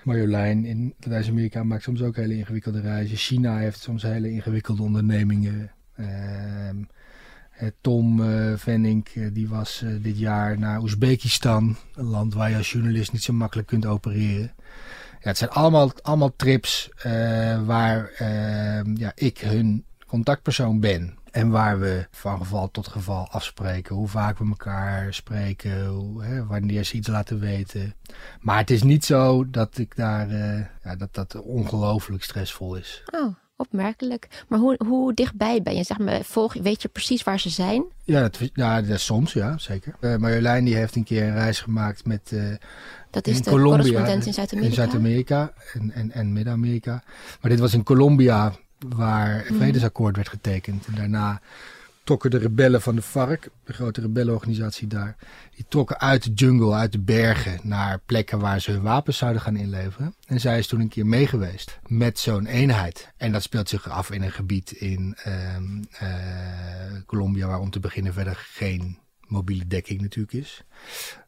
Marjolein 0.03 0.65
in 0.65 0.93
Latijns-Amerika 0.99 1.63
maakt 1.63 1.83
soms 1.83 2.01
ook 2.01 2.15
hele 2.15 2.37
ingewikkelde 2.37 2.81
reizen. 2.81 3.17
China 3.17 3.57
heeft 3.57 3.81
soms 3.81 4.03
hele 4.03 4.31
ingewikkelde 4.31 4.81
ondernemingen. 4.81 5.71
Ehm, 5.95 6.75
Tom 7.81 8.19
uh, 8.19 8.53
Venning, 8.57 9.07
uh, 9.13 9.27
die 9.33 9.49
was 9.49 9.83
dit 10.01 10.19
jaar 10.19 10.59
naar 10.59 10.81
Oezbekistan. 10.81 11.75
Een 11.95 12.05
land 12.05 12.33
waar 12.33 12.49
je 12.49 12.57
als 12.57 12.71
journalist 12.71 13.11
niet 13.11 13.23
zo 13.23 13.33
makkelijk 13.33 13.67
kunt 13.67 13.85
opereren. 13.85 14.53
Ja, 15.21 15.27
het 15.27 15.37
zijn 15.37 15.49
allemaal, 15.49 15.91
allemaal 16.01 16.35
trips 16.35 16.89
waar 17.65 18.11
ehm, 18.17 18.95
ja, 18.97 19.11
ik 19.15 19.37
hun 19.37 19.85
contactpersoon 20.07 20.79
ben. 20.79 21.17
En 21.31 21.49
waar 21.49 21.79
we 21.79 22.07
van 22.11 22.37
geval 22.37 22.71
tot 22.71 22.87
geval 22.87 23.27
afspreken. 23.27 23.95
Hoe 23.95 24.07
vaak 24.07 24.37
we 24.37 24.45
elkaar 24.49 25.13
spreken. 25.13 25.85
Hoe, 25.85 26.23
hè, 26.23 26.45
wanneer 26.45 26.83
ze 26.83 26.95
iets 26.95 27.07
laten 27.07 27.39
weten. 27.39 27.95
Maar 28.39 28.57
het 28.57 28.69
is 28.69 28.83
niet 28.83 29.05
zo 29.05 29.49
dat 29.49 29.77
ik 29.77 29.95
daar 29.95 30.29
ja, 30.83 30.95
dat 30.97 31.13
dat 31.13 31.41
ongelooflijk 31.41 32.23
stressvol 32.23 32.75
is. 32.75 33.03
Oh. 33.11 33.35
Opmerkelijk. 33.61 34.27
Maar 34.47 34.59
hoe, 34.59 34.79
hoe 34.87 35.13
dichtbij 35.13 35.61
ben 35.61 35.75
je? 35.75 35.83
Zeg 35.83 35.97
maar, 35.97 36.23
volg, 36.23 36.53
weet 36.53 36.81
je 36.81 36.87
precies 36.87 37.23
waar 37.23 37.39
ze 37.39 37.49
zijn? 37.49 37.83
Ja, 38.03 38.21
dat, 38.21 38.39
ja 38.53 38.81
dat 38.81 38.99
soms, 38.99 39.33
ja, 39.33 39.57
zeker. 39.57 39.95
Uh, 39.99 40.15
Marjolein 40.15 40.65
die 40.65 40.75
heeft 40.75 40.95
een 40.95 41.03
keer 41.03 41.23
een 41.23 41.33
reis 41.33 41.59
gemaakt 41.59 42.05
met 42.05 42.31
uh, 42.33 42.55
Dat 43.09 43.27
is 43.27 43.37
in 43.37 43.43
de 43.43 43.49
Colombia, 43.49 43.77
correspondent 43.77 44.25
in 44.25 44.33
Zuid-Amerika? 44.33 44.69
In 44.69 44.75
Zuid-Amerika 44.75 45.53
en, 45.73 45.91
en, 45.91 46.11
en 46.11 46.33
Midden-Amerika. 46.33 47.03
Maar 47.41 47.51
dit 47.51 47.59
was 47.59 47.73
in 47.73 47.83
Colombia 47.83 48.53
waar 48.95 49.45
een 49.47 49.55
vredesakkoord 49.55 50.15
werd 50.15 50.29
getekend. 50.29 50.85
En 50.85 50.95
daarna 50.95 51.41
trokken 52.09 52.31
de 52.31 52.37
rebellen 52.37 52.81
van 52.81 52.95
de 52.95 53.01
FARC, 53.01 53.49
de 53.63 53.73
grote 53.73 54.01
rebellenorganisatie 54.01 54.87
daar, 54.87 55.15
die 55.55 55.65
trokken 55.67 55.99
uit 55.99 56.23
de 56.23 56.31
jungle, 56.33 56.73
uit 56.73 56.91
de 56.91 56.99
bergen, 56.99 57.59
naar 57.63 57.99
plekken 58.05 58.39
waar 58.39 58.61
ze 58.61 58.71
hun 58.71 58.81
wapens 58.81 59.17
zouden 59.17 59.41
gaan 59.41 59.55
inleveren. 59.55 60.13
En 60.25 60.39
zij 60.39 60.57
is 60.57 60.67
toen 60.67 60.79
een 60.79 60.89
keer 60.89 61.05
meegeweest 61.05 61.79
met 61.87 62.19
zo'n 62.19 62.45
eenheid. 62.45 63.11
En 63.17 63.31
dat 63.31 63.43
speelt 63.43 63.69
zich 63.69 63.89
af 63.89 64.11
in 64.11 64.21
een 64.21 64.31
gebied 64.31 64.71
in 64.71 65.17
um, 65.55 65.87
uh, 66.01 66.09
Colombia, 67.05 67.47
waar 67.47 67.59
om 67.59 67.69
te 67.69 67.79
beginnen 67.79 68.13
verder 68.13 68.35
geen 68.35 68.97
mobiele 69.27 69.67
dekking 69.67 70.01
natuurlijk 70.01 70.33
is. 70.33 70.63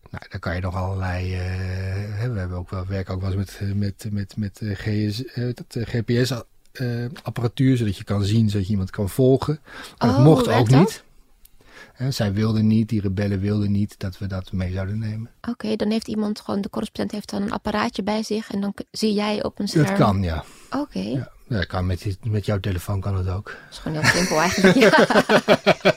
Nou, 0.09 0.25
daar 0.29 0.39
kan 0.39 0.55
je 0.55 0.61
nog 0.61 0.75
allerlei. 0.75 1.33
Uh, 1.33 2.33
we 2.33 2.39
hebben 2.39 2.57
ook 2.57 2.69
wel 2.69 2.85
werk 2.85 3.09
ook 3.09 3.21
wel 3.21 3.33
eens 3.33 3.57
met, 3.59 3.75
met, 3.75 4.07
met, 4.11 4.37
met 4.37 4.61
GS, 4.63 5.23
GPS 5.71 6.33
apparatuur, 7.23 7.77
zodat 7.77 7.97
je 7.97 8.03
kan 8.03 8.23
zien, 8.23 8.49
zodat 8.49 8.65
je 8.65 8.71
iemand 8.71 8.89
kan 8.89 9.09
volgen. 9.09 9.59
Maar 9.97 10.09
oh, 10.09 10.15
dat 10.15 10.25
mocht 10.25 10.47
ook 10.47 10.69
dat? 10.69 10.79
niet. 10.79 11.03
Zij 12.09 12.33
wilden 12.33 12.67
niet, 12.67 12.89
die 12.89 13.01
rebellen 13.01 13.39
wilden 13.39 13.71
niet 13.71 13.99
dat 13.99 14.17
we 14.17 14.27
dat 14.27 14.51
mee 14.51 14.71
zouden 14.71 14.99
nemen. 14.99 15.29
Oké, 15.37 15.49
okay, 15.49 15.75
dan 15.75 15.91
heeft 15.91 16.07
iemand 16.07 16.39
gewoon, 16.39 16.61
de 16.61 16.69
correspondent 16.69 17.11
heeft 17.11 17.29
dan 17.29 17.41
een 17.41 17.51
apparaatje 17.51 18.03
bij 18.03 18.23
zich 18.23 18.51
en 18.51 18.61
dan 18.61 18.73
zie 18.91 19.13
jij 19.13 19.43
op 19.43 19.59
een 19.59 19.67
scherm. 19.67 19.85
Dat 19.85 19.97
kan, 19.97 20.21
ja. 20.23 20.43
Oké. 20.69 20.77
Okay. 20.77 21.11
Ja, 21.11 21.31
dat 21.47 21.67
kan 21.67 21.85
met, 21.85 22.17
met 22.23 22.45
jouw 22.45 22.59
telefoon 22.59 22.99
kan 22.99 23.17
het 23.17 23.27
ook. 23.27 23.45
Dat 23.45 23.71
is 23.71 23.77
gewoon 23.77 24.01
heel 24.01 24.11
simpel 24.11 24.39
eigenlijk. 24.39 24.75
ja. 24.75 25.07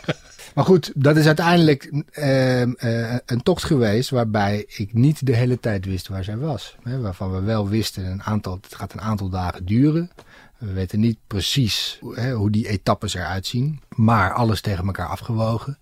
Maar 0.54 0.64
goed, 0.64 0.92
dat 0.94 1.16
is 1.16 1.26
uiteindelijk 1.26 1.92
uh, 2.12 2.60
uh, 2.60 3.16
een 3.26 3.42
tocht 3.42 3.64
geweest 3.64 4.10
waarbij 4.10 4.64
ik 4.68 4.92
niet 4.92 5.26
de 5.26 5.34
hele 5.34 5.60
tijd 5.60 5.84
wist 5.84 6.08
waar 6.08 6.24
zij 6.24 6.36
was. 6.36 6.76
Hè, 6.82 7.00
waarvan 7.00 7.32
we 7.32 7.40
wel 7.40 7.68
wisten, 7.68 8.04
een 8.04 8.22
aantal, 8.22 8.58
het 8.60 8.74
gaat 8.74 8.92
een 8.92 9.00
aantal 9.00 9.28
dagen 9.28 9.64
duren. 9.64 10.10
We 10.58 10.72
weten 10.72 11.00
niet 11.00 11.18
precies 11.26 11.98
hè, 12.14 12.32
hoe 12.32 12.50
die 12.50 12.68
etappes 12.68 13.14
eruit 13.14 13.46
zien. 13.46 13.80
Maar 13.88 14.32
alles 14.32 14.60
tegen 14.60 14.86
elkaar 14.86 15.08
afgewogen, 15.08 15.78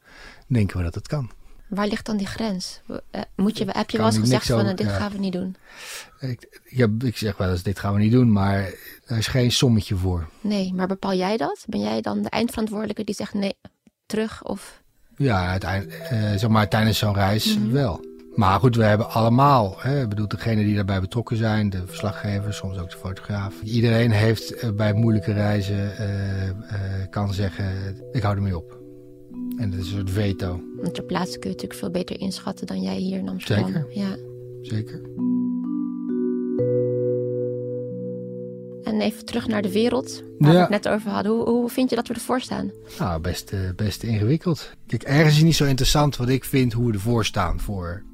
denken 0.46 0.76
we 0.76 0.82
dat 0.82 0.94
het 0.94 1.08
kan. 1.08 1.30
Waar 1.68 1.86
ligt 1.86 2.06
dan 2.06 2.16
die 2.16 2.26
grens? 2.26 2.80
Moet 3.36 3.58
je, 3.58 3.64
heb 3.68 3.90
je 3.90 3.98
wel 3.98 4.06
eens 4.06 4.18
gezegd 4.18 4.46
van 4.46 4.66
zo, 4.66 4.74
dit 4.74 4.86
ja. 4.86 4.96
gaan 4.96 5.12
we 5.12 5.18
niet 5.18 5.32
doen? 5.32 5.56
Ik, 6.20 6.60
ja, 6.64 6.88
ik 7.04 7.16
zeg 7.16 7.36
wel 7.36 7.50
eens 7.50 7.62
dit 7.62 7.78
gaan 7.78 7.94
we 7.94 8.00
niet 8.00 8.12
doen, 8.12 8.32
maar 8.32 8.72
er 9.06 9.16
is 9.16 9.26
geen 9.26 9.52
sommetje 9.52 9.96
voor. 9.96 10.28
Nee, 10.40 10.74
maar 10.74 10.86
bepaal 10.86 11.14
jij 11.14 11.36
dat? 11.36 11.64
Ben 11.68 11.80
jij 11.80 12.00
dan 12.00 12.22
de 12.22 12.28
eindverantwoordelijke 12.28 13.04
die 13.04 13.14
zegt 13.14 13.34
nee, 13.34 13.54
terug 14.12 14.44
of... 14.44 14.82
Ja, 15.16 15.46
uiteindelijk, 15.46 16.08
uh, 16.12 16.30
zeg 16.36 16.48
maar 16.48 16.68
tijdens 16.68 16.98
zo'n 16.98 17.14
reis 17.14 17.56
mm 17.56 17.62
-hmm. 17.62 17.72
wel. 17.72 18.00
Maar 18.34 18.60
goed, 18.60 18.76
we 18.76 18.84
hebben 18.84 19.10
allemaal, 19.10 19.74
hè, 19.78 20.08
bedoel, 20.08 20.28
degenen 20.28 20.64
die 20.64 20.74
daarbij 20.74 21.00
betrokken 21.00 21.36
zijn, 21.36 21.70
de 21.70 21.86
verslaggevers, 21.86 22.56
soms 22.56 22.78
ook 22.78 22.90
de 22.90 22.96
fotograaf. 22.96 23.62
Iedereen 23.62 24.10
heeft 24.10 24.54
eh, 24.54 24.70
bij 24.70 24.92
moeilijke 24.92 25.32
reizen, 25.32 25.92
uh, 26.00 26.46
uh, 26.46 26.52
kan 27.10 27.34
zeggen, 27.34 27.96
ik 28.12 28.22
hou 28.22 28.36
ermee 28.36 28.56
op. 28.56 28.80
En 29.58 29.70
dat 29.70 29.80
is 29.80 29.86
een 29.86 29.96
soort 29.96 30.10
veto. 30.10 30.60
Want 30.76 30.94
ter 30.94 31.04
plaatse 31.04 31.38
kun 31.38 31.50
je 31.50 31.54
natuurlijk 31.56 31.80
veel 31.80 31.90
beter 31.90 32.20
inschatten 32.20 32.66
dan 32.66 32.82
jij 32.82 32.96
hier 32.96 33.18
in 33.18 33.28
Amsterdam. 33.28 33.66
Zeker. 33.66 33.86
Ja. 33.90 34.16
Zeker. 34.62 35.00
En 38.84 39.00
even 39.00 39.24
terug 39.24 39.46
naar 39.46 39.62
de 39.62 39.72
wereld, 39.72 40.22
waar 40.38 40.52
we 40.52 40.58
het 40.58 40.68
net 40.68 40.88
over 40.88 41.10
hadden. 41.10 41.32
Hoe, 41.32 41.48
hoe 41.48 41.70
vind 41.70 41.90
je 41.90 41.96
dat 41.96 42.08
we 42.08 42.14
ervoor 42.14 42.40
staan? 42.40 42.70
Nou, 42.98 43.20
best, 43.20 43.52
best 43.76 44.02
ingewikkeld. 44.02 44.70
Kijk, 44.86 45.02
ergens 45.02 45.36
is 45.36 45.42
niet 45.42 45.56
zo 45.56 45.64
interessant 45.64 46.16
wat 46.16 46.28
ik 46.28 46.44
vind 46.44 46.72
hoe 46.72 46.86
we 46.86 46.92
ervoor 46.92 47.24
staan 47.24 47.60
voor 47.60 48.04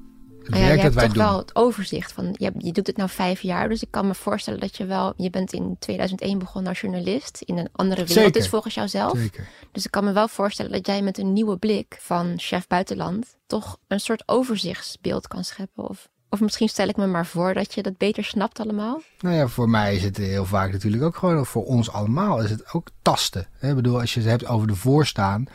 het 0.51 0.59
ja, 0.59 0.67
werk 0.67 0.83
dat 0.83 0.95
wij 0.95 1.03
hebt 1.03 1.15
toch 1.15 1.25
doen. 1.25 1.33
wel 1.33 1.39
het 1.39 1.57
overzicht 1.57 2.13
van, 2.13 2.35
je, 2.39 2.53
je 2.59 2.73
doet 2.73 2.87
het 2.87 2.97
nou 2.97 3.11
vijf 3.11 3.41
jaar, 3.41 3.69
dus 3.69 3.83
ik 3.83 3.91
kan 3.91 4.07
me 4.07 4.15
voorstellen 4.15 4.61
dat 4.61 4.77
je 4.77 4.87
wel, 4.87 5.13
je 5.17 5.31
bent 5.31 5.53
in 5.53 5.77
2001 5.79 6.39
begonnen 6.39 6.71
als 6.71 6.81
journalist 6.81 7.43
in 7.45 7.59
een 7.59 7.69
andere 7.73 8.05
wereld 8.05 8.25
Zeker. 8.25 8.41
is 8.41 8.49
volgens 8.49 8.75
jouzelf. 8.75 9.19
Zeker. 9.19 9.49
Dus 9.73 9.85
ik 9.85 9.91
kan 9.91 10.05
me 10.05 10.13
wel 10.13 10.29
voorstellen 10.29 10.73
dat 10.73 10.87
jij 10.87 11.03
met 11.03 11.19
een 11.19 11.33
nieuwe 11.33 11.57
blik 11.57 11.97
van 12.01 12.35
chef 12.37 12.67
buitenland 12.67 13.37
toch 13.47 13.79
een 13.87 14.01
soort 14.01 14.23
overzichtsbeeld 14.27 15.29
kan 15.29 15.45
scheppen. 15.45 15.89
Of, 15.89 16.09
of 16.31 16.41
misschien 16.41 16.69
stel 16.69 16.89
ik 16.89 16.97
me 16.97 17.07
maar 17.07 17.27
voor 17.27 17.55
dat 17.55 17.75
je 17.75 17.83
dat 17.83 17.97
beter 17.97 18.25
snapt 18.25 18.61
allemaal. 18.61 19.03
Nou 19.21 19.37
ja, 19.37 19.47
voor 19.47 19.69
mij 19.69 19.95
is 19.95 20.03
het 20.03 20.17
heel 20.17 20.45
vaak 20.45 20.73
natuurlijk 20.73 21.03
ook 21.03 21.17
gewoon, 21.17 21.47
voor 21.47 21.65
ons 21.65 21.91
allemaal, 21.91 22.43
is 22.43 22.51
het 22.51 22.73
ook 22.73 22.89
tasten. 23.03 23.47
Ik 23.61 23.75
bedoel, 23.75 24.01
als 24.01 24.15
je 24.15 24.21
het 24.21 24.29
hebt 24.29 24.47
over 24.47 24.67
de 24.67 24.75
voorstaan, 24.75 25.47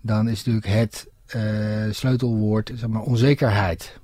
dan 0.00 0.28
is 0.28 0.44
natuurlijk 0.44 0.66
het 0.66 1.08
uh, 1.36 1.92
sleutelwoord 1.92 2.72
zeg 2.74 2.88
maar, 2.88 3.02
onzekerheid. 3.02 3.98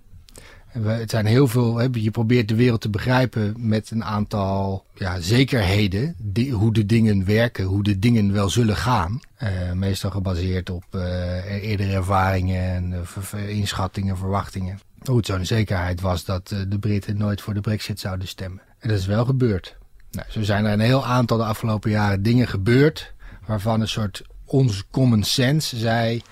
Het 0.83 1.11
zijn 1.11 1.27
heel 1.27 1.49
veel, 1.49 1.81
je 1.93 2.11
probeert 2.11 2.49
de 2.49 2.55
wereld 2.55 2.81
te 2.81 2.91
begrijpen 2.91 3.55
met 3.57 3.91
een 3.91 4.05
aantal 4.05 4.85
ja, 4.95 5.21
zekerheden. 5.21 6.15
Die, 6.19 6.53
hoe 6.53 6.73
de 6.73 6.87
dingen 6.87 7.25
werken, 7.25 7.65
hoe 7.65 7.83
de 7.83 7.99
dingen 7.99 8.33
wel 8.33 8.49
zullen 8.49 8.77
gaan. 8.77 9.21
Uh, 9.43 9.73
meestal 9.73 10.11
gebaseerd 10.11 10.71
op 10.71 10.85
uh, 10.91 11.63
eerdere 11.63 11.93
ervaringen 11.93 12.63
en 12.63 13.07
inschattingen, 13.49 14.17
verwachtingen. 14.17 14.79
Goed, 15.07 15.27
zo'n 15.27 15.45
zekerheid 15.45 16.01
was 16.01 16.25
dat 16.25 16.49
de 16.49 16.79
Britten 16.81 17.17
nooit 17.17 17.41
voor 17.41 17.55
de 17.55 17.61
brexit 17.61 18.01
zouden 18.01 18.29
stemmen. 18.29 18.63
En 18.79 18.89
dat 18.89 18.99
is 18.99 19.07
wel 19.07 19.25
gebeurd. 19.25 19.77
Nou, 20.11 20.27
zo 20.31 20.43
zijn 20.43 20.65
er 20.65 20.73
een 20.73 20.81
heel 20.81 21.07
aantal 21.07 21.37
de 21.37 21.45
afgelopen 21.45 21.91
jaren 21.91 22.23
dingen 22.23 22.49
gebeurd 22.49 23.15
waarvan 23.47 23.81
een 23.81 23.89
soort 23.89 24.23
onze 24.45 24.85
common 24.91 25.23
sense 25.23 25.77
zei, 25.77 26.23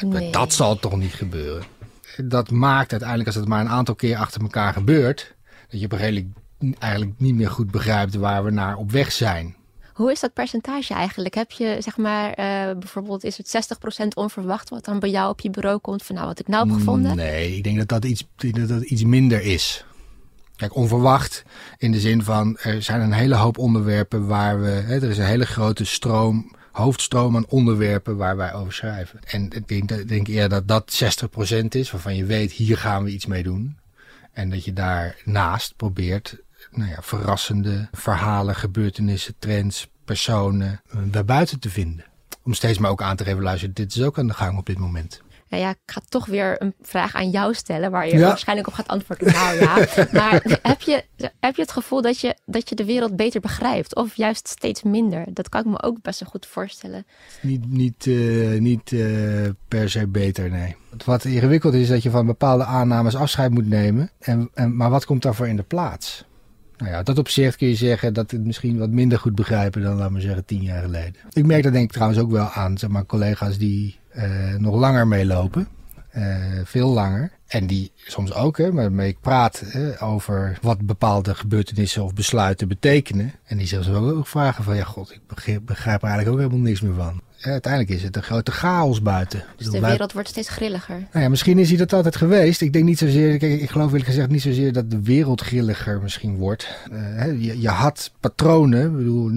nee. 0.00 0.32
dat 0.32 0.52
zal 0.52 0.78
toch 0.78 0.96
niet 0.96 1.14
gebeuren 1.14 1.64
dat 2.24 2.50
maakt 2.50 2.90
uiteindelijk, 2.90 3.28
als 3.28 3.36
het 3.36 3.48
maar 3.48 3.60
een 3.60 3.68
aantal 3.68 3.94
keer 3.94 4.16
achter 4.16 4.40
elkaar 4.40 4.72
gebeurt, 4.72 5.34
dat 5.70 5.80
je 5.80 5.86
op 5.86 5.92
een 5.92 5.98
gegeven 5.98 6.34
moment 6.58 6.78
eigenlijk 6.78 7.12
niet 7.18 7.34
meer 7.34 7.50
goed 7.50 7.70
begrijpt 7.70 8.14
waar 8.14 8.44
we 8.44 8.50
naar 8.50 8.76
op 8.76 8.90
weg 8.90 9.12
zijn. 9.12 9.56
Hoe 9.98 10.10
is 10.10 10.20
dat 10.20 10.32
percentage 10.32 10.94
eigenlijk? 10.94 11.34
Heb 11.34 11.50
je, 11.50 11.76
zeg 11.80 11.96
maar, 11.96 12.28
uh, 12.28 12.78
bijvoorbeeld 12.78 13.24
is 13.24 13.36
het 13.36 13.48
60% 13.48 14.08
onverwacht 14.14 14.68
wat 14.68 14.84
dan 14.84 14.98
bij 14.98 15.10
jou 15.10 15.30
op 15.30 15.40
je 15.40 15.50
bureau 15.50 15.78
komt 15.78 16.02
van 16.02 16.14
nou 16.14 16.26
wat 16.26 16.38
ik 16.38 16.48
nou 16.48 16.68
heb 16.68 16.78
gevonden? 16.78 17.16
Nee, 17.16 17.56
ik 17.56 17.64
denk 17.64 17.78
dat 17.78 17.88
dat 17.88 18.04
iets, 18.04 18.26
dat 18.36 18.68
dat 18.68 18.82
iets 18.82 19.04
minder 19.04 19.42
is. 19.42 19.84
Kijk, 20.56 20.74
onverwacht 20.74 21.44
in 21.78 21.92
de 21.92 22.00
zin 22.00 22.22
van 22.22 22.58
er 22.58 22.82
zijn 22.82 23.00
een 23.00 23.12
hele 23.12 23.34
hoop 23.34 23.58
onderwerpen 23.58 24.26
waar 24.26 24.60
we, 24.60 24.68
hè, 24.68 24.94
er 24.94 25.10
is 25.10 25.18
een 25.18 25.24
hele 25.24 25.46
grote 25.46 25.84
stroom 25.84 26.56
hoofdstroom 26.72 27.36
aan 27.36 27.48
onderwerpen 27.48 28.16
waar 28.16 28.36
wij 28.36 28.54
over 28.54 28.72
schrijven. 28.72 29.20
En 29.24 29.50
ik 29.50 29.68
denk, 29.68 30.08
denk 30.08 30.28
eerder 30.28 30.48
dat 30.48 30.68
dat 30.68 31.24
60% 31.62 31.64
is, 31.68 31.90
waarvan 31.90 32.16
je 32.16 32.24
weet, 32.24 32.52
hier 32.52 32.78
gaan 32.78 33.04
we 33.04 33.10
iets 33.10 33.26
mee 33.26 33.42
doen. 33.42 33.76
En 34.32 34.50
dat 34.50 34.64
je 34.64 34.72
daarnaast 34.72 35.76
probeert 35.76 36.36
nou 36.70 36.90
ja, 36.90 37.02
verrassende 37.02 37.88
verhalen, 37.92 38.54
gebeurtenissen, 38.54 39.34
trends, 39.38 39.88
personen 40.04 40.80
uh, 40.94 41.00
daarbuiten 41.04 41.60
te 41.60 41.70
vinden. 41.70 42.04
Om 42.44 42.54
steeds 42.54 42.78
maar 42.78 42.90
ook 42.90 43.02
aan 43.02 43.16
te 43.16 43.24
geven, 43.24 43.42
luister, 43.42 43.74
dit 43.74 43.94
is 43.94 44.02
ook 44.02 44.18
aan 44.18 44.26
de 44.26 44.34
gang 44.34 44.58
op 44.58 44.66
dit 44.66 44.78
moment. 44.78 45.20
Nou 45.48 45.62
ja, 45.62 45.70
ik 45.70 45.78
ga 45.86 46.00
toch 46.08 46.26
weer 46.26 46.62
een 46.62 46.74
vraag 46.82 47.14
aan 47.14 47.30
jou 47.30 47.54
stellen, 47.54 47.90
waar 47.90 48.06
je 48.06 48.16
ja. 48.18 48.26
waarschijnlijk 48.26 48.68
op 48.68 48.74
gaat 48.74 48.88
antwoorden. 48.88 49.32
Nou 49.32 49.60
ja, 49.60 49.74
maar 50.12 50.58
heb 50.62 50.80
je, 50.80 51.04
heb 51.40 51.56
je 51.56 51.62
het 51.62 51.72
gevoel 51.72 52.02
dat 52.02 52.20
je, 52.20 52.36
dat 52.46 52.68
je 52.68 52.74
de 52.74 52.84
wereld 52.84 53.16
beter 53.16 53.40
begrijpt? 53.40 53.94
Of 53.94 54.16
juist 54.16 54.48
steeds 54.48 54.82
minder? 54.82 55.24
Dat 55.32 55.48
kan 55.48 55.60
ik 55.60 55.66
me 55.66 55.82
ook 55.82 56.02
best 56.02 56.20
wel 56.20 56.28
goed 56.30 56.46
voorstellen. 56.46 57.06
Niet, 57.40 57.70
niet, 57.70 58.06
uh, 58.06 58.60
niet 58.60 58.90
uh, 58.90 59.48
per 59.68 59.90
se 59.90 60.06
beter, 60.06 60.50
nee. 60.50 60.76
Wat 61.04 61.24
ingewikkeld 61.24 61.74
is, 61.74 61.88
dat 61.88 62.02
je 62.02 62.10
van 62.10 62.26
bepaalde 62.26 62.64
aannames 62.64 63.16
afscheid 63.16 63.50
moet 63.50 63.68
nemen. 63.68 64.10
En, 64.18 64.50
en, 64.54 64.76
maar 64.76 64.90
wat 64.90 65.04
komt 65.04 65.22
daarvoor 65.22 65.48
in 65.48 65.56
de 65.56 65.62
plaats? 65.62 66.24
Nou 66.78 66.90
ja, 66.90 67.02
dat 67.02 67.18
opzicht 67.18 67.56
kun 67.56 67.68
je 67.68 67.74
zeggen 67.74 68.14
dat 68.14 68.30
het 68.30 68.44
misschien 68.44 68.78
wat 68.78 68.90
minder 68.90 69.18
goed 69.18 69.34
begrijpen 69.34 69.82
dan, 69.82 69.96
laten 69.96 70.14
we 70.14 70.20
zeggen, 70.20 70.44
tien 70.44 70.62
jaar 70.62 70.82
geleden. 70.82 71.14
Ik 71.32 71.46
merk 71.46 71.62
dat 71.62 71.72
denk 71.72 71.84
ik 71.84 71.92
trouwens 71.92 72.20
ook 72.20 72.30
wel 72.30 72.48
aan, 72.48 72.78
zeg 72.78 72.90
maar, 72.90 73.06
collega's 73.06 73.58
die 73.58 73.98
uh, 74.16 74.54
nog 74.54 74.74
langer 74.74 75.06
meelopen. 75.06 75.68
Uh, 76.18 76.60
veel 76.64 76.88
langer. 76.88 77.30
En 77.46 77.66
die 77.66 77.92
soms 77.96 78.34
ook, 78.34 78.58
hè, 78.58 78.72
waarmee 78.72 79.08
ik 79.08 79.20
praat 79.20 79.62
hè, 79.66 80.02
over 80.02 80.58
wat 80.62 80.80
bepaalde 80.80 81.34
gebeurtenissen 81.34 82.04
of 82.04 82.14
besluiten 82.14 82.68
betekenen. 82.68 83.32
En 83.44 83.56
die 83.56 83.66
zelfs 83.66 83.88
ook 83.88 84.26
vragen 84.26 84.64
van, 84.64 84.76
ja 84.76 84.84
god, 84.84 85.12
ik 85.12 85.20
begrijp, 85.26 85.62
begrijp 85.64 86.02
er 86.02 86.08
eigenlijk 86.08 86.36
ook 86.36 86.42
helemaal 86.42 86.68
niks 86.68 86.80
meer 86.80 86.94
van. 86.94 87.20
Ja, 87.36 87.50
uiteindelijk 87.50 87.92
is 87.92 88.02
het 88.02 88.16
een 88.16 88.22
grote 88.22 88.50
chaos 88.50 89.02
buiten. 89.02 89.44
Dus 89.56 89.70
de 89.70 89.80
wereld 89.80 90.12
wordt 90.12 90.28
steeds 90.28 90.48
grilliger. 90.48 90.96
Nou 91.12 91.24
ja, 91.24 91.28
misschien 91.28 91.58
is 91.58 91.68
hij 91.68 91.78
dat 91.78 91.92
altijd 91.92 92.16
geweest. 92.16 92.60
Ik 92.60 92.72
denk 92.72 92.84
niet 92.84 92.98
zozeer, 92.98 93.38
kijk, 93.38 93.60
ik 93.60 93.70
geloof 93.70 93.86
eerlijk 93.86 94.06
gezegd 94.06 94.28
niet 94.28 94.42
zozeer 94.42 94.72
dat 94.72 94.90
de 94.90 95.02
wereld 95.02 95.40
grilliger 95.40 96.02
misschien 96.02 96.36
wordt. 96.36 96.68
Uh, 96.92 97.42
je, 97.44 97.60
je, 97.60 97.68
had 97.68 98.12
patronen, 98.20 98.86
ik 98.86 98.96
bedoel, 98.96 99.30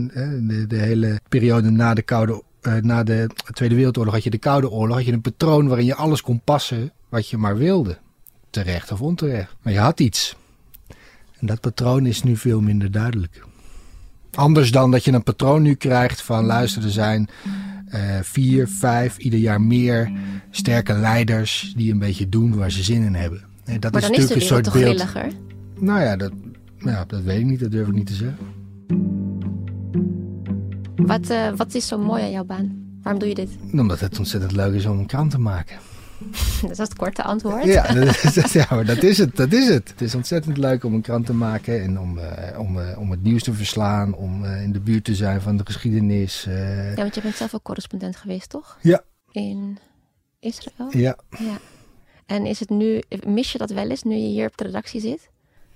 de, 0.47 0.65
de 0.67 0.77
hele 0.77 1.19
periode 1.29 1.69
na 1.69 1.93
de 1.93 2.01
Koude 2.01 2.43
uh, 2.62 2.74
na 2.76 3.04
de 3.04 3.30
Tweede 3.52 3.76
Wereldoorlog 3.76 4.13
had 4.13 4.24
je 4.24 4.30
de 4.30 4.38
Koude 4.38 4.69
Oorlog, 4.69 4.95
had 4.95 5.06
je 5.06 5.12
een 5.12 5.21
patroon 5.21 5.67
waarin 5.67 5.86
je 5.86 5.95
alles 5.95 6.21
kon 6.21 6.41
passen 6.43 6.91
wat 7.10 7.30
je 7.30 7.38
maar 7.38 7.58
wilde. 7.58 7.97
Terecht 8.50 8.91
of 8.91 9.02
onterecht. 9.02 9.56
Maar 9.62 9.74
je 9.74 9.80
had 9.80 10.00
iets. 10.00 10.36
En 11.39 11.47
dat 11.47 11.60
patroon 11.60 12.06
is 12.06 12.24
nu 12.24 12.38
veel 12.38 12.62
minder 12.62 12.91
duidelijk. 12.91 13.43
Anders 14.32 14.71
dan 14.71 14.91
dat 14.91 15.04
je 15.04 15.12
een 15.12 15.24
patroon 15.24 15.62
nu 15.62 15.74
krijgt 15.74 16.21
van 16.21 16.45
luister, 16.45 16.84
er 16.84 16.91
zijn 16.91 17.30
uh, 17.93 18.00
vier, 18.21 18.67
vijf, 18.67 19.17
ieder 19.17 19.39
jaar 19.39 19.62
meer 19.62 20.12
sterke 20.52 20.93
leiders 20.93 21.74
die 21.78 21.91
een 21.91 22.00
beetje 22.00 22.30
doen 22.30 22.56
waar 22.56 22.71
ze 22.71 22.84
zin 22.84 23.04
in 23.04 23.15
hebben. 23.15 23.43
En 23.65 23.80
dat 23.80 23.91
maar 23.91 24.02
is 24.02 24.08
dan 24.08 24.17
natuurlijk 24.17 24.41
is 24.41 24.47
de 24.47 24.56
een 24.56 24.62
soort 24.62 24.63
toch 24.63 24.74
beeld. 24.74 25.00
grilliger? 25.00 25.39
Nou 25.80 26.02
ja 26.02 26.15
dat, 26.15 26.32
ja, 26.78 27.06
dat 27.06 27.21
weet 27.21 27.39
ik 27.39 27.45
niet, 27.45 27.60
dat 27.60 27.71
durf 27.71 27.88
ik 27.88 27.93
niet 27.93 28.08
te 28.08 28.13
zeggen. 28.13 28.38
Wat, 31.05 31.29
uh, 31.29 31.49
wat 31.55 31.73
is 31.73 31.87
zo 31.87 31.97
mooi 31.97 32.23
aan 32.23 32.31
jouw 32.31 32.43
baan? 32.43 32.89
Waarom 33.01 33.19
doe 33.19 33.29
je 33.29 33.35
dit? 33.35 33.49
Omdat 33.71 33.99
het 33.99 34.19
ontzettend 34.19 34.51
leuk 34.51 34.73
is 34.73 34.85
om 34.85 34.99
een 34.99 35.05
krant 35.05 35.31
te 35.31 35.39
maken. 35.39 35.77
dat 36.61 36.71
is 36.71 36.77
het 36.77 36.95
korte 36.95 37.23
antwoord. 37.23 37.63
Ja, 37.63 37.93
dat 37.93 38.23
is, 38.23 38.51
ja, 38.61 38.67
maar 38.69 38.85
dat 38.85 39.03
is 39.03 39.17
het. 39.17 39.35
Dat 39.35 39.53
is 39.53 39.67
het. 39.67 39.89
Het 39.89 40.01
is 40.01 40.15
ontzettend 40.15 40.57
leuk 40.57 40.83
om 40.83 40.93
een 40.93 41.01
krant 41.01 41.25
te 41.25 41.33
maken 41.33 41.81
en 41.81 41.99
om, 41.99 42.17
uh, 42.17 42.59
om, 42.59 42.77
uh, 42.77 42.99
om 42.99 43.11
het 43.11 43.23
nieuws 43.23 43.43
te 43.43 43.53
verslaan, 43.53 44.15
om 44.15 44.43
uh, 44.43 44.61
in 44.63 44.71
de 44.71 44.79
buurt 44.79 45.03
te 45.03 45.15
zijn 45.15 45.41
van 45.41 45.57
de 45.57 45.65
geschiedenis. 45.65 46.47
Ja, 46.49 46.93
want 46.95 47.15
je 47.15 47.21
bent 47.21 47.35
zelf 47.35 47.55
ook 47.55 47.63
correspondent 47.63 48.15
geweest, 48.15 48.49
toch? 48.49 48.77
Ja. 48.81 49.03
In 49.31 49.77
Israël? 50.39 50.97
Ja. 50.97 51.17
ja. 51.29 51.57
En 52.25 52.45
is 52.45 52.59
het 52.59 52.69
nu, 52.69 53.01
mis 53.25 53.51
je 53.51 53.57
dat 53.57 53.69
wel 53.69 53.89
eens 53.89 54.03
nu 54.03 54.15
je 54.15 54.27
hier 54.27 54.47
op 54.47 54.57
de 54.57 54.63
redactie 54.63 55.01
zit? 55.01 55.29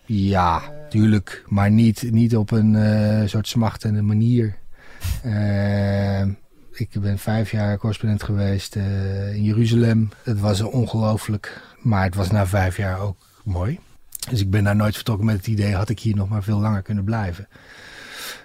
Ja, 0.06 0.62
tuurlijk. 0.90 1.44
Maar 1.48 1.72
niet, 1.72 2.12
niet 2.12 2.36
op 2.36 2.52
een 2.52 3.30
soort 3.30 3.48
smachtende 3.48 4.02
manier. 4.02 4.58
Uh, 5.26 6.22
ik 6.72 6.90
ben 7.02 7.18
vijf 7.18 7.52
jaar 7.52 7.78
correspondent 7.78 8.24
geweest 8.24 8.76
uh, 8.76 9.36
in 9.36 9.44
Jeruzalem. 9.44 10.10
Het 10.24 10.40
was 10.40 10.62
ongelooflijk, 10.62 11.62
maar 11.82 12.04
het 12.04 12.16
was 12.16 12.32
na 12.32 12.48
vijf 12.48 12.78
jaar 12.78 13.00
ook 13.00 13.18
mooi. 13.44 13.80
Dus 14.30 14.42
ik 14.42 14.50
ben 14.50 14.64
daar 14.64 14.76
nooit 14.76 14.96
vertrokken 14.96 15.26
met 15.26 15.36
het 15.36 15.48
idee, 15.48 15.76
had 15.76 15.90
ik 15.90 16.00
hier 16.00 16.16
nog 16.16 16.30
maar 16.30 16.44
veel 16.44 16.60
langer 16.60 16.82
kunnen 16.82 17.04
blijven. 17.04 17.48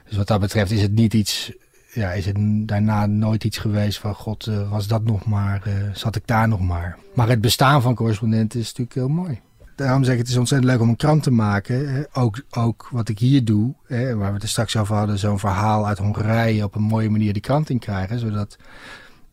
Dus 0.08 0.16
wat 0.16 0.26
dat 0.26 0.40
betreft 0.40 0.70
is 0.70 0.82
het 0.82 0.92
niet 0.92 1.14
iets, 1.14 1.52
ja, 1.92 2.12
is 2.12 2.26
het 2.26 2.36
daarna 2.68 3.06
nooit 3.06 3.44
iets 3.44 3.58
geweest 3.58 3.98
van 3.98 4.14
god, 4.14 4.46
uh, 4.46 4.70
was 4.70 4.86
dat 4.86 5.04
nog 5.04 5.24
maar, 5.24 5.62
zat 5.92 6.16
ik 6.16 6.26
daar 6.26 6.48
nog 6.48 6.60
maar. 6.60 6.98
Maar 7.14 7.28
het 7.28 7.40
bestaan 7.40 7.82
van 7.82 7.94
correspondent 7.94 8.54
is 8.54 8.66
natuurlijk 8.66 8.94
heel 8.94 9.08
mooi 9.08 9.40
daarom 9.84 10.04
zeg 10.04 10.12
ik, 10.12 10.20
het 10.20 10.28
is 10.28 10.36
ontzettend 10.36 10.70
leuk 10.70 10.80
om 10.80 10.88
een 10.88 10.96
krant 10.96 11.22
te 11.22 11.30
maken. 11.30 12.06
Ook, 12.12 12.42
ook 12.50 12.88
wat 12.90 13.08
ik 13.08 13.18
hier 13.18 13.44
doe, 13.44 13.74
hè, 13.86 14.16
waar 14.16 14.28
we 14.28 14.34
het 14.34 14.42
er 14.42 14.48
straks 14.48 14.76
over 14.76 14.94
hadden, 14.94 15.18
zo'n 15.18 15.38
verhaal 15.38 15.86
uit 15.86 15.98
Hongarije 15.98 16.64
op 16.64 16.74
een 16.74 16.82
mooie 16.82 17.10
manier 17.10 17.32
die 17.32 17.42
krant 17.42 17.70
in 17.70 17.78
krijgen. 17.78 18.18
Zodat 18.18 18.56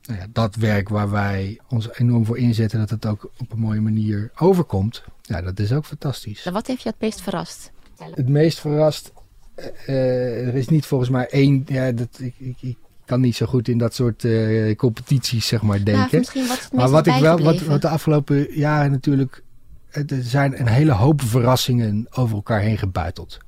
nou 0.06 0.20
ja, 0.20 0.26
dat 0.34 0.56
werk 0.56 0.90
waar 0.90 1.10
wij 1.10 1.60
ons 1.70 1.90
enorm 1.94 2.26
voor 2.26 2.38
inzetten, 2.38 2.80
dat 2.80 2.90
het 2.90 3.06
ook 3.06 3.32
op 3.38 3.52
een 3.52 3.60
mooie 3.60 3.82
manier 3.82 4.32
overkomt. 4.38 5.04
Ja, 5.22 5.42
dat 5.42 5.60
is 5.60 5.72
ook 5.72 5.86
fantastisch. 5.86 6.46
En 6.46 6.54
wat 6.54 6.68
heeft 6.68 6.82
je 6.82 6.90
het 6.90 7.00
meest 7.00 7.22
verrast? 7.22 7.72
Het 8.14 8.30
meest 8.30 8.60
verrast, 8.60 9.12
uh, 9.88 10.48
er 10.48 10.56
is 10.56 10.68
niet 10.68 10.86
volgens 10.86 11.10
mij 11.10 11.28
één, 11.30 11.64
ja, 11.66 11.92
dat, 11.92 12.20
ik, 12.20 12.36
ik, 12.38 12.58
ik 12.62 12.78
kan 13.06 13.22
niet 13.22 13.36
zo 13.36 13.46
goed 13.46 13.68
in 13.68 13.78
dat 13.78 13.94
soort 13.94 14.24
uh, 14.24 14.76
competities 14.76 15.48
zeg 15.48 15.62
maar 15.62 15.84
denken. 15.84 16.26
Nou, 16.34 16.48
maar 16.72 16.90
wat 16.90 17.08
ik 17.08 17.20
wel, 17.20 17.40
wat, 17.40 17.62
wat 17.62 17.82
de 17.82 17.88
afgelopen 17.88 18.48
jaren 18.54 18.92
natuurlijk 18.92 19.44
er 19.92 20.24
zijn 20.24 20.60
een 20.60 20.68
hele 20.68 20.92
hoop 20.92 21.22
verrassingen 21.22 22.08
over 22.10 22.36
elkaar 22.36 22.60
heen 22.60 22.78
gebuiteld 22.78 23.40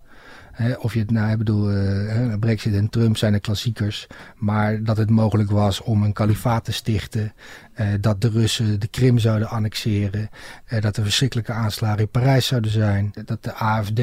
of 0.80 0.94
je 0.94 1.00
het 1.00 1.12
nou, 1.12 1.32
ik 1.32 1.38
bedoel, 1.38 1.72
uh, 1.72 2.34
Brexit 2.40 2.74
en 2.74 2.90
Trump 2.90 3.18
zijn 3.18 3.34
de 3.34 3.40
klassiekers. 3.40 4.08
Maar 4.36 4.84
dat 4.84 4.98
het 4.98 5.10
mogelijk 5.10 5.52
was 5.52 5.82
om 5.82 6.04
een 6.04 6.14
kalifaat 6.14 6.64
te 6.64 6.72
stichten. 6.72 7.34
Uh, 7.76 7.88
dat 8.02 8.22
de 8.22 8.30
Russen 8.30 8.80
de 8.80 8.88
Krim 8.88 9.18
zouden 9.18 9.50
annexeren. 9.50 10.30
Uh, 10.70 10.82
dat 10.82 10.98
er 10.98 11.04
verschrikkelijke 11.04 11.52
aanslagen 11.52 12.00
in 12.00 12.10
Parijs 12.10 12.48
zouden 12.48 12.72
zijn. 12.72 13.14
Dat 13.26 13.44
de 13.44 13.54
AFD, 13.54 14.00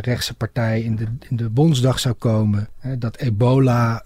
rechtse 0.00 0.34
partij, 0.34 0.82
in 0.82 0.96
de, 0.96 1.06
in 1.28 1.36
de 1.36 1.48
Bondsdag 1.48 1.98
zou 1.98 2.14
komen. 2.14 2.68
dat 2.98 3.16
ebola 3.16 4.02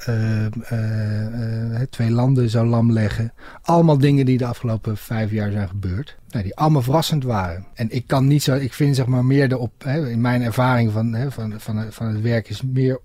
twee 1.90 2.10
landen 2.10 2.50
zou 2.50 2.66
lamleggen. 2.66 3.32
Allemaal 3.62 3.98
dingen 3.98 4.26
die 4.26 4.38
de 4.38 4.46
afgelopen 4.46 4.96
vijf 4.96 5.30
jaar 5.30 5.50
zijn 5.50 5.68
gebeurd. 5.68 6.17
Nou, 6.30 6.44
die 6.44 6.56
allemaal 6.56 6.82
verrassend 6.82 7.24
waren. 7.24 7.66
En 7.74 7.90
ik 7.90 8.06
kan 8.06 8.26
niet 8.26 8.42
zo, 8.42 8.54
ik 8.54 8.72
vind 8.72 8.96
zeg 8.96 9.06
maar 9.06 9.24
meer 9.24 9.48
de 9.48 9.58
op, 9.58 9.72
hè, 9.84 10.10
in 10.10 10.20
mijn 10.20 10.42
ervaring 10.42 10.92
van, 10.92 11.12
hè, 11.12 11.30
van, 11.30 11.60
van, 11.60 11.92
van 11.92 12.06
het 12.06 12.20
werk 12.20 12.48
is 12.48 12.62
meer 12.62 13.00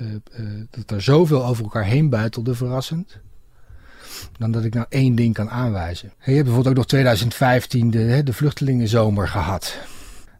uh, 0.00 0.08
uh, 0.38 0.62
dat 0.70 0.90
er 0.90 1.02
zoveel 1.02 1.46
over 1.46 1.64
elkaar 1.64 1.84
heen 1.84 2.08
buitelde 2.08 2.54
verrassend. 2.54 3.18
Dan 4.38 4.50
dat 4.50 4.64
ik 4.64 4.74
nou 4.74 4.86
één 4.88 5.14
ding 5.14 5.34
kan 5.34 5.50
aanwijzen. 5.50 6.12
je 6.18 6.30
hebt 6.30 6.44
bijvoorbeeld 6.44 6.68
ook 6.68 6.74
nog 6.74 6.86
2015 6.86 7.90
de, 7.90 7.98
hè, 7.98 8.22
de 8.22 8.32
vluchtelingenzomer 8.32 9.28
gehad. 9.28 9.78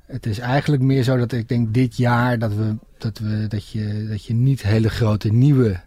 Het 0.06 0.26
is 0.26 0.38
eigenlijk 0.38 0.82
meer 0.82 1.02
zo 1.02 1.16
dat 1.16 1.32
ik 1.32 1.48
denk 1.48 1.74
dit 1.74 1.96
jaar 1.96 2.38
dat, 2.38 2.54
we, 2.54 2.76
dat, 2.98 3.18
we, 3.18 3.46
dat, 3.46 3.68
je, 3.68 4.06
dat 4.08 4.24
je 4.24 4.34
niet 4.34 4.62
hele 4.62 4.88
grote 4.88 5.32
nieuwe. 5.32 5.80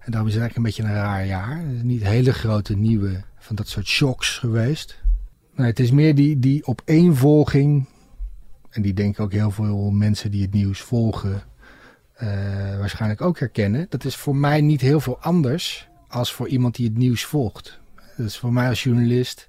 En 0.00 0.10
daarom 0.10 0.28
is 0.28 0.34
het 0.34 0.42
eigenlijk 0.42 0.56
een 0.56 0.62
beetje 0.62 0.82
een 0.82 1.04
raar 1.04 1.26
jaar. 1.26 1.62
Niet 1.82 2.02
hele 2.02 2.32
grote 2.32 2.76
nieuwe 2.76 3.22
van 3.38 3.56
dat 3.56 3.68
soort 3.68 3.86
shocks 3.86 4.38
geweest. 4.38 4.98
Nee, 5.60 5.68
het 5.68 5.80
is 5.80 5.90
meer 5.90 6.14
die, 6.14 6.38
die 6.38 6.66
opeenvolging. 6.66 7.86
En 8.70 8.82
die 8.82 8.94
denken 8.94 9.24
ook 9.24 9.32
heel 9.32 9.50
veel 9.50 9.90
mensen 9.90 10.30
die 10.30 10.42
het 10.42 10.52
nieuws 10.52 10.80
volgen. 10.80 11.42
Uh, 12.22 12.78
waarschijnlijk 12.78 13.20
ook 13.20 13.38
herkennen. 13.38 13.86
Dat 13.88 14.04
is 14.04 14.16
voor 14.16 14.36
mij 14.36 14.60
niet 14.60 14.80
heel 14.80 15.00
veel 15.00 15.18
anders 15.18 15.88
als 16.08 16.32
voor 16.32 16.48
iemand 16.48 16.74
die 16.74 16.88
het 16.88 16.96
nieuws 16.96 17.24
volgt. 17.24 17.78
Dus 18.16 18.38
voor 18.38 18.52
mij 18.52 18.68
als 18.68 18.82
journalist 18.82 19.48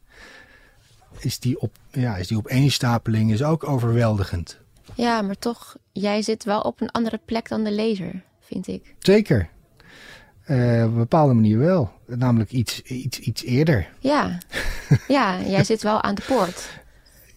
is 1.19 1.39
die, 1.39 1.59
op, 1.59 1.77
ja, 1.91 2.17
is 2.17 2.27
die 2.27 2.37
opeenstapeling 2.37 3.31
is 3.31 3.43
ook 3.43 3.67
overweldigend. 3.67 4.59
Ja, 4.95 5.21
maar 5.21 5.37
toch, 5.39 5.77
jij 5.91 6.21
zit 6.21 6.43
wel 6.43 6.61
op 6.61 6.81
een 6.81 6.91
andere 6.91 7.19
plek 7.25 7.49
dan 7.49 7.63
de 7.63 7.71
lezer, 7.71 8.23
vind 8.39 8.67
ik. 8.67 8.95
Zeker. 8.99 9.49
Uh, 10.51 10.83
op 10.83 10.91
een 10.91 10.97
bepaalde 10.97 11.33
manier 11.33 11.57
wel. 11.57 11.91
Namelijk 12.05 12.51
iets, 12.51 12.81
iets, 12.81 13.19
iets 13.19 13.43
eerder. 13.43 13.89
Ja. 13.99 14.37
ja, 15.07 15.41
jij 15.41 15.63
zit 15.63 15.81
wel 15.81 16.01
aan 16.01 16.15
de 16.15 16.23
poort. 16.27 16.79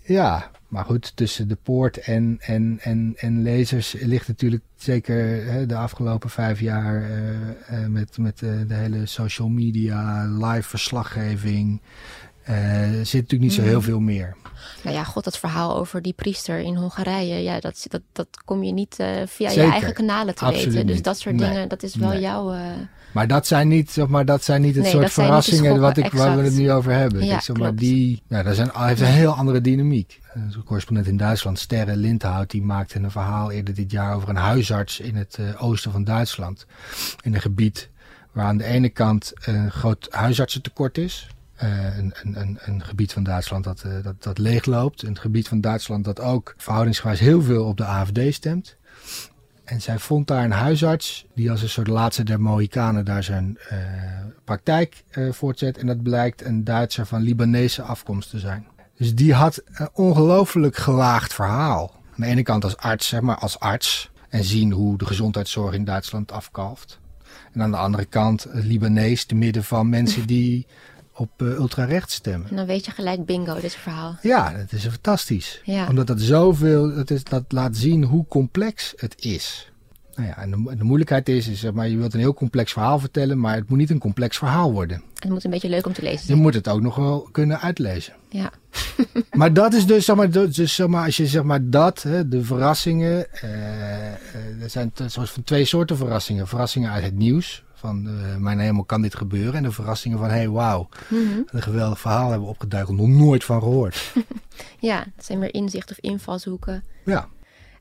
Ja, 0.02 0.50
maar 0.68 0.84
goed, 0.84 1.16
tussen 1.16 1.48
de 1.48 1.56
poort 1.62 1.98
en, 1.98 2.36
en, 2.40 2.78
en, 2.82 3.14
en 3.16 3.42
lezers 3.42 3.92
ligt 3.92 4.28
natuurlijk 4.28 4.62
zeker 4.76 5.46
hè, 5.52 5.66
de 5.66 5.76
afgelopen 5.76 6.30
vijf 6.30 6.60
jaar 6.60 7.10
uh, 7.10 7.86
met, 7.86 8.18
met 8.18 8.38
de 8.38 8.74
hele 8.74 9.06
social 9.06 9.48
media, 9.48 10.26
live 10.26 10.68
verslaggeving. 10.68 11.80
Zit 13.02 13.20
natuurlijk 13.20 13.40
niet 13.40 13.52
zo 13.52 13.62
heel 13.62 13.78
mhm. 13.78 13.86
veel 13.86 14.00
meer. 14.00 14.36
Nou 14.82 14.96
ja, 14.96 15.04
god, 15.04 15.24
dat 15.24 15.38
verhaal 15.38 15.76
over 15.76 16.02
die 16.02 16.12
priester 16.12 16.58
in 16.58 16.76
Hongarije, 16.76 17.42
ja, 17.42 17.60
dat, 17.60 17.86
dat, 17.88 18.02
dat 18.12 18.28
kom 18.44 18.62
je 18.62 18.72
niet 18.72 18.96
via 19.26 19.50
je 19.50 19.60
eigen 19.60 19.94
kanalen 19.94 20.34
te 20.34 20.50
weten. 20.50 20.86
Dus 20.86 21.02
dat 21.02 21.18
soort 21.18 21.38
dingen, 21.38 21.68
dat 21.68 21.82
is 21.82 21.94
wel 21.94 22.18
jouw. 22.18 22.54
Maar 23.14 23.26
dat 23.26 23.46
zijn 23.46 23.68
niet, 23.68 23.90
zeg 23.90 24.06
maar, 24.06 24.24
dat 24.24 24.44
zijn 24.44 24.60
niet 24.60 24.76
het 24.76 24.86
soort 24.86 25.12
verrassingen 25.12 25.80
wat 25.80 25.96
ik, 25.96 26.12
waar 26.12 26.36
we 26.36 26.42
het 26.42 26.56
nu 26.56 26.72
over 26.72 26.92
hebben. 26.92 27.24
Ja, 27.24 27.40
zeg 27.40 27.56
maar, 27.56 27.74
die, 27.74 28.22
ja, 28.28 28.42
dat 28.42 28.54
zijn, 28.54 28.70
heeft 28.72 29.00
een 29.00 29.06
heel 29.06 29.32
andere 29.32 29.60
dynamiek. 29.60 30.20
Een 30.32 30.64
correspondent 30.64 31.06
in 31.06 31.16
Duitsland, 31.16 31.58
Sterre 31.58 31.96
Lindhout, 31.96 32.50
die 32.50 32.62
maakte 32.62 32.98
een 32.98 33.10
verhaal 33.10 33.50
eerder 33.50 33.74
dit 33.74 33.90
jaar 33.90 34.14
over 34.14 34.28
een 34.28 34.36
huisarts 34.36 35.00
in 35.00 35.16
het 35.16 35.36
uh, 35.40 35.64
oosten 35.64 35.92
van 35.92 36.04
Duitsland. 36.04 36.66
In 37.20 37.34
een 37.34 37.40
gebied 37.40 37.90
waar 38.32 38.46
aan 38.46 38.56
de 38.56 38.64
ene 38.64 38.88
kant 38.88 39.32
een 39.44 39.70
groot 39.70 40.08
huisartsentekort 40.10 40.98
is. 40.98 41.28
Uh, 41.62 41.96
een, 41.98 42.14
een, 42.22 42.58
een, 42.60 42.84
gebied 42.84 43.12
van 43.12 43.22
Duitsland 43.22 43.64
dat, 43.64 43.84
uh, 43.86 43.92
dat, 44.02 44.22
dat 44.22 44.38
leegloopt. 44.38 45.02
Een 45.02 45.18
gebied 45.18 45.48
van 45.48 45.60
Duitsland 45.60 46.04
dat 46.04 46.20
ook 46.20 46.54
verhoudingsgewijs 46.56 47.20
heel 47.20 47.42
veel 47.42 47.64
op 47.64 47.76
de 47.76 47.84
AFD 47.84 48.20
stemt. 48.28 48.76
En 49.64 49.80
zij 49.80 49.98
vond 49.98 50.26
daar 50.26 50.44
een 50.44 50.50
huisarts 50.50 51.26
die 51.34 51.50
als 51.50 51.62
een 51.62 51.68
soort 51.68 51.86
laatste 51.86 52.22
der 52.22 52.40
Mohikanen 52.40 53.04
daar 53.04 53.22
zijn 53.22 53.58
uh, 53.72 53.78
praktijk 54.44 55.04
voortzet. 55.30 55.78
En 55.78 55.86
dat 55.86 56.02
blijkt 56.02 56.44
een 56.44 56.64
Duitser 56.64 57.06
van 57.06 57.22
Libanese 57.22 57.82
afkomst 57.82 58.30
te 58.30 58.38
zijn. 58.38 58.66
Dus 58.96 59.14
die 59.14 59.34
had 59.34 59.62
een 59.72 59.88
ongelooflijk 59.92 60.76
gelaagd 60.76 61.34
verhaal. 61.34 61.92
Aan 61.92 62.20
de 62.20 62.26
ene 62.26 62.42
kant 62.42 62.64
als 62.64 62.76
arts, 62.76 63.08
zeg 63.08 63.20
maar 63.20 63.38
als 63.38 63.58
arts. 63.58 64.10
En 64.28 64.44
zien 64.44 64.72
hoe 64.72 64.98
de 64.98 65.06
gezondheidszorg 65.06 65.74
in 65.74 65.84
Duitsland 65.84 66.32
afkalft. 66.32 67.00
En 67.52 67.62
aan 67.62 67.70
de 67.70 67.76
andere 67.76 68.04
kant 68.04 68.46
Libanees, 68.52 69.24
te 69.24 69.34
midden 69.34 69.64
van 69.64 69.88
mensen 69.88 70.26
die 70.26 70.66
op 71.14 71.42
uh, 71.42 71.48
ultrarechts 71.48 72.14
stemmen. 72.14 72.50
En 72.50 72.56
dan 72.56 72.66
weet 72.66 72.84
je 72.84 72.90
gelijk 72.90 73.24
bingo, 73.24 73.60
dit 73.60 73.74
verhaal. 73.74 74.16
Ja, 74.22 74.52
dat 74.52 74.72
is 74.72 74.86
fantastisch. 74.86 75.60
Ja. 75.64 75.88
Omdat 75.88 76.06
dat 76.06 76.20
zoveel, 76.20 76.94
dat, 76.94 77.10
is, 77.10 77.24
dat 77.24 77.44
laat 77.48 77.76
zien 77.76 78.04
hoe 78.04 78.26
complex 78.26 78.92
het 78.96 79.14
is. 79.24 79.72
Nou 80.14 80.28
ja, 80.28 80.36
en 80.36 80.50
de, 80.50 80.76
de, 80.76 80.84
moeilijkheid 80.84 81.28
is, 81.28 81.48
is 81.48 81.60
zeg 81.60 81.72
maar, 81.72 81.88
je 81.88 81.96
wilt 81.96 82.14
een 82.14 82.20
heel 82.20 82.34
complex 82.34 82.72
verhaal 82.72 82.98
vertellen, 82.98 83.40
maar 83.40 83.54
het 83.54 83.68
moet 83.68 83.78
niet 83.78 83.90
een 83.90 83.98
complex 83.98 84.38
verhaal 84.38 84.72
worden. 84.72 85.02
Het 85.18 85.30
moet 85.30 85.44
een 85.44 85.50
beetje 85.50 85.68
leuk 85.68 85.86
om 85.86 85.92
te 85.92 86.02
lezen 86.02 86.26
zijn. 86.26 86.36
Je 86.36 86.42
moet 86.42 86.54
het 86.54 86.68
ook 86.68 86.80
nog 86.80 86.96
wel 86.96 87.28
kunnen 87.32 87.60
uitlezen. 87.60 88.12
Ja. 88.28 88.50
maar 89.30 89.52
dat 89.52 89.74
is 89.74 89.86
dus, 89.86 90.04
zeg 90.04 90.16
maar, 90.16 90.30
dus, 90.30 90.74
zeg 90.74 90.86
maar 90.86 91.04
als 91.04 91.16
je 91.16 91.26
zeg 91.26 91.42
maar 91.42 91.70
dat, 91.70 92.02
hè, 92.02 92.28
de 92.28 92.44
verrassingen, 92.44 93.26
uh, 93.44 94.62
er 94.62 94.70
zijn 94.70 94.92
soort 95.06 95.30
van 95.30 95.42
twee 95.42 95.64
soorten 95.64 95.96
verrassingen. 95.96 96.48
Verrassingen 96.48 96.90
uit 96.90 97.04
het 97.04 97.14
nieuws, 97.16 97.64
van 97.84 98.06
uh, 98.06 98.36
mijn 98.36 98.58
hemel 98.58 98.84
kan 98.84 99.02
dit 99.02 99.16
gebeuren. 99.16 99.54
En 99.54 99.62
de 99.62 99.72
verrassingen 99.72 100.18
van 100.18 100.28
hey 100.28 100.48
wauw, 100.48 100.88
mm 101.08 101.44
een 101.46 101.62
geweldig 101.62 102.00
verhaal 102.00 102.28
hebben 102.28 102.46
we 102.46 102.54
opgeduikeld, 102.54 102.96
nog 102.96 103.08
nooit 103.08 103.44
van 103.44 103.62
gehoord. 103.62 104.12
ja, 104.90 105.04
dat 105.16 105.24
zijn 105.24 105.38
meer 105.38 105.54
inzicht 105.54 105.90
of 105.90 105.98
invalshoeken. 105.98 106.84
Ja. 107.04 107.28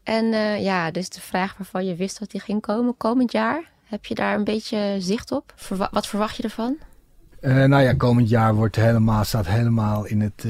En 0.04 0.26
uh, 0.26 0.64
ja, 0.64 0.92
dus 0.92 1.10
de 1.10 1.22
vraag 1.22 1.58
waarvan 1.58 1.86
je 1.86 1.96
wist 1.96 2.20
dat 2.20 2.32
die 2.32 2.42
ging 2.42 2.62
komen 2.62 2.98
komend 2.98 3.32
jaar. 3.32 3.64
Heb 3.84 4.06
je 4.06 4.16
daar 4.16 4.36
een 4.36 4.44
beetje 4.44 4.96
zicht 5.00 5.32
op? 5.32 5.54
Verwa 5.56 5.90
wat 5.92 6.08
verwacht 6.08 6.36
je 6.36 6.44
ervan? 6.44 6.78
Uh, 7.42 7.64
nou 7.64 7.84
ja, 7.84 7.94
komend 7.94 8.30
jaar 8.30 8.56
wordt 8.56 8.76
helemaal, 8.76 9.24
staat 9.24 9.48
helemaal 9.48 10.06
in 10.06 10.22
het 10.22 10.46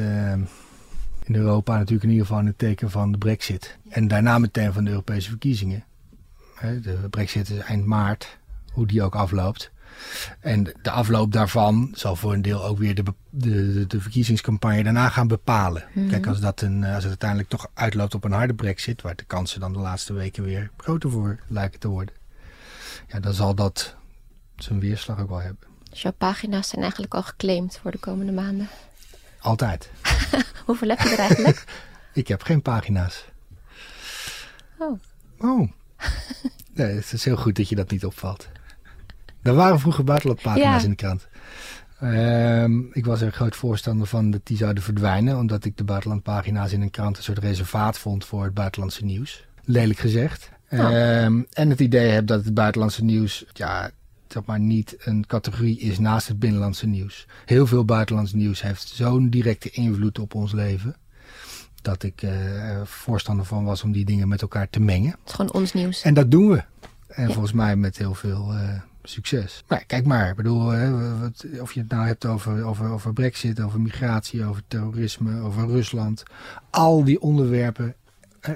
in 1.23 1.35
Europa 1.35 1.77
natuurlijk 1.77 2.03
in 2.03 2.09
ieder 2.09 2.25
geval 2.25 2.41
in 2.41 2.47
het 2.47 2.57
teken 2.57 2.91
van 2.91 3.11
de 3.11 3.17
brexit. 3.17 3.77
En 3.89 4.07
daarna 4.07 4.37
meteen 4.37 4.73
van 4.73 4.83
de 4.83 4.89
Europese 4.89 5.29
verkiezingen. 5.29 5.83
De 6.61 7.07
brexit 7.09 7.49
is 7.49 7.57
eind 7.57 7.85
maart 7.85 8.37
hoe 8.73 8.87
die 8.87 9.03
ook 9.03 9.15
afloopt. 9.15 9.71
En 10.39 10.63
de 10.81 10.91
afloop 10.91 11.31
daarvan 11.31 11.91
zal 11.93 12.15
voor 12.15 12.33
een 12.33 12.41
deel 12.41 12.65
ook 12.65 12.77
weer 12.77 12.95
de, 12.95 13.03
de, 13.29 13.87
de 13.87 14.01
verkiezingscampagne 14.01 14.83
daarna 14.83 15.09
gaan 15.09 15.27
bepalen. 15.27 15.83
Mhm. 15.93 16.09
Kijk, 16.09 16.27
als, 16.27 16.39
dat 16.39 16.61
een, 16.61 16.83
als 16.83 16.95
het 16.95 17.05
uiteindelijk 17.05 17.49
toch 17.49 17.67
uitloopt 17.73 18.15
op 18.15 18.23
een 18.23 18.31
harde 18.31 18.53
brexit, 18.53 19.01
waar 19.01 19.15
de 19.15 19.23
kansen 19.23 19.59
dan 19.59 19.73
de 19.73 19.79
laatste 19.79 20.13
weken 20.13 20.43
weer 20.43 20.71
groter 20.77 21.11
voor 21.11 21.39
lijken 21.47 21.79
te 21.79 21.87
worden, 21.87 22.15
ja, 23.07 23.19
dan 23.19 23.33
zal 23.33 23.55
dat 23.55 23.95
zijn 24.55 24.79
weerslag 24.79 25.19
ook 25.19 25.29
wel 25.29 25.41
hebben. 25.41 25.67
Dus 25.89 26.01
jouw 26.01 26.11
pagina's 26.11 26.69
zijn 26.69 26.81
eigenlijk 26.81 27.13
al 27.13 27.23
geclaimd 27.23 27.79
voor 27.81 27.91
de 27.91 27.97
komende 27.97 28.31
maanden? 28.31 28.67
Altijd. 29.39 29.91
Hoeveel 30.65 30.89
heb 30.89 30.99
je 30.99 31.09
er 31.09 31.19
eigenlijk? 31.19 31.63
Ik 32.13 32.27
heb 32.27 32.41
geen 32.43 32.61
pagina's. 32.61 33.25
Oh. 34.77 34.99
Oh. 35.39 35.71
Nee, 36.73 36.95
het 36.95 37.13
is 37.13 37.25
heel 37.25 37.35
goed 37.35 37.55
dat 37.55 37.69
je 37.69 37.75
dat 37.75 37.91
niet 37.91 38.05
opvalt. 38.05 38.47
Er 39.43 39.53
waren 39.53 39.79
vroeger 39.79 40.03
buitenlandpagina's 40.03 40.83
in 40.83 40.89
de 40.89 40.95
krant. 40.95 41.27
Ehm, 41.99 42.79
ik 42.91 43.05
was 43.05 43.21
er 43.21 43.31
groot 43.31 43.55
voorstander 43.55 44.07
van 44.07 44.31
dat 44.31 44.41
die 44.43 44.57
zouden 44.57 44.83
verdwijnen, 44.83 45.37
omdat 45.37 45.65
ik 45.65 45.77
de 45.77 45.83
buitenlandpagina's 45.83 46.71
in 46.71 46.81
een 46.81 46.91
krant 46.91 47.17
een 47.17 47.23
soort 47.23 47.37
reservaat 47.37 47.97
vond 47.97 48.25
voor 48.25 48.43
het 48.43 48.53
buitenlandse 48.53 49.05
nieuws. 49.05 49.45
Lelijk 49.63 49.99
gezegd. 49.99 50.49
Oh. 50.69 50.79
Ehm, 50.79 51.41
en 51.53 51.69
het 51.69 51.79
idee 51.79 52.09
heb 52.09 52.27
dat 52.27 52.45
het 52.45 52.53
buitenlandse 52.53 53.03
nieuws, 53.03 53.45
ja, 53.53 53.91
zeg 54.27 54.45
maar 54.45 54.59
niet 54.59 54.95
een 54.99 55.25
categorie 55.25 55.79
is 55.79 55.99
naast 55.99 56.27
het 56.27 56.39
binnenlandse 56.39 56.87
nieuws. 56.87 57.27
Heel 57.45 57.67
veel 57.67 57.85
buitenlands 57.85 58.33
nieuws 58.33 58.61
heeft 58.61 58.87
zo'n 58.87 59.29
directe 59.29 59.69
invloed 59.69 60.19
op 60.19 60.35
ons 60.35 60.51
leven. 60.51 60.95
Dat 61.81 62.03
ik 62.03 62.21
uh, 62.21 62.31
voorstander 62.83 63.45
van 63.45 63.63
was 63.63 63.83
om 63.83 63.91
die 63.91 64.05
dingen 64.05 64.27
met 64.27 64.41
elkaar 64.41 64.69
te 64.69 64.79
mengen. 64.79 65.09
Het 65.09 65.19
is 65.25 65.33
gewoon 65.33 65.53
ons 65.53 65.73
nieuws. 65.73 66.01
En 66.01 66.13
dat 66.13 66.31
doen 66.31 66.49
we. 66.49 66.63
En 67.07 67.31
volgens 67.31 67.53
mij 67.53 67.75
met 67.75 67.97
heel 67.97 68.13
veel 68.13 68.53
uh, 68.53 68.59
succes. 69.03 69.63
Maar 69.67 69.85
kijk 69.85 70.05
maar, 70.05 70.29
ik 70.29 70.35
bedoel, 70.35 70.67
hè, 70.67 71.17
wat, 71.19 71.45
of 71.59 71.73
je 71.73 71.79
het 71.79 71.89
nou 71.89 72.05
hebt 72.05 72.25
over, 72.25 72.63
over, 72.63 72.89
over 72.89 73.13
brexit, 73.13 73.61
over 73.61 73.81
migratie, 73.81 74.45
over 74.45 74.61
terrorisme, 74.67 75.41
over 75.41 75.67
Rusland. 75.67 76.23
Al 76.69 77.03
die 77.03 77.21
onderwerpen 77.21 77.95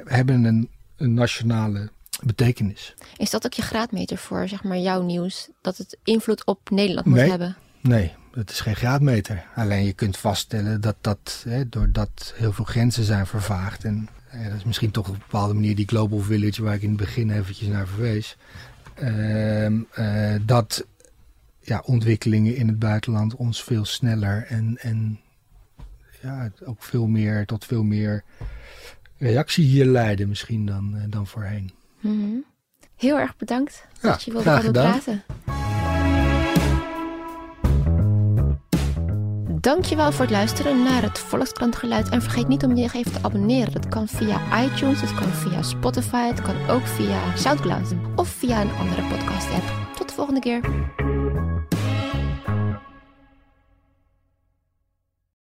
hebben 0.06 0.44
een, 0.44 0.70
een 0.98 1.14
nationale 1.14 1.90
betekenis. 2.24 2.94
Is 3.18 3.30
dat 3.30 3.46
ook 3.46 3.54
je 3.54 3.62
graadmeter 3.62 4.18
voor 4.18 4.48
zeg 4.48 4.64
maar, 4.64 4.78
jouw 4.78 5.02
nieuws? 5.02 5.50
Dat 5.62 5.78
het 5.78 5.98
invloed 6.04 6.46
op 6.46 6.70
Nederland 6.70 7.08
moet 7.08 7.20
hebben? 7.20 7.56
Nee, 7.82 8.14
dat 8.32 8.50
is 8.50 8.60
geen 8.60 8.76
graadmeter. 8.76 9.46
Alleen 9.56 9.86
je 9.86 9.94
kunt 9.94 10.18
vaststellen 10.18 10.82
dat 10.82 10.96
dat, 11.02 11.44
hè, 11.48 11.70
doordat 11.70 12.34
heel 12.36 12.52
veel 12.54 12.66
grenzen 12.66 13.04
zijn 13.04 13.28
vervaagd. 13.28 13.84
En 13.84 14.10
dat 14.32 14.58
is 14.58 14.64
misschien 14.64 14.92
toch 14.92 15.08
op 15.08 15.14
een 15.14 15.20
bepaalde 15.20 15.54
manier 15.54 15.76
die 15.76 15.88
Global 15.88 16.20
Village 16.20 16.64
waar 16.64 16.74
ik 16.74 16.82
in 16.82 16.90
het 16.90 16.98
begin 16.98 17.32
eventjes 17.32 17.68
naar 17.68 17.88
verwees. 17.88 18.38
Ehm, 19.00 19.80
eh, 19.94 20.36
dat 20.46 20.86
ja, 21.62 21.82
ontwikkelingen 21.86 22.56
in 22.56 22.68
het 22.68 22.80
buitenland 22.80 23.36
ons 23.36 23.64
veel 23.64 23.86
sneller 23.86 24.46
en, 24.50 24.78
en 24.82 25.20
ja, 26.22 26.50
ook 26.66 26.84
veel 26.84 27.08
meer 27.08 27.46
tot 27.46 27.66
veel 27.66 27.84
meer 27.84 28.24
reactie 29.18 29.66
hier 29.66 29.86
leiden 29.86 30.28
misschien 30.28 30.66
dan, 30.66 30.96
eh, 30.98 31.04
dan 31.10 31.28
voorheen. 31.28 31.72
Mhm. 32.00 32.36
Heel 32.96 33.20
erg 33.20 33.38
bedankt 33.38 33.86
Ja, 34.02 34.10
dat 34.10 34.24
je 34.24 34.32
wilde 34.32 34.60
gedaan. 34.62 34.92
praten. 34.92 35.24
Dankjewel 39.67 40.12
voor 40.12 40.21
het 40.21 40.34
luisteren 40.34 40.84
naar 40.84 41.01
het 41.01 41.19
Volkskrant 41.19 41.75
Geluid. 41.75 42.10
En 42.10 42.21
vergeet 42.21 42.47
niet 42.47 42.63
om 42.63 42.75
je 42.75 42.89
even 42.93 43.12
te 43.12 43.19
abonneren. 43.21 43.73
Dat 43.73 43.88
kan 43.88 44.08
via 44.08 44.63
iTunes, 44.63 45.01
het 45.01 45.13
kan 45.15 45.27
via 45.27 45.62
Spotify, 45.62 46.27
het 46.27 46.41
kan 46.41 46.69
ook 46.69 46.86
via 46.86 47.36
Soundcloud 47.36 47.93
of 48.15 48.27
via 48.27 48.62
een 48.62 48.75
andere 48.80 49.01
podcast 49.01 49.53
app. 49.53 49.95
Tot 49.97 50.08
de 50.08 50.13
volgende 50.13 50.39
keer. 50.39 50.62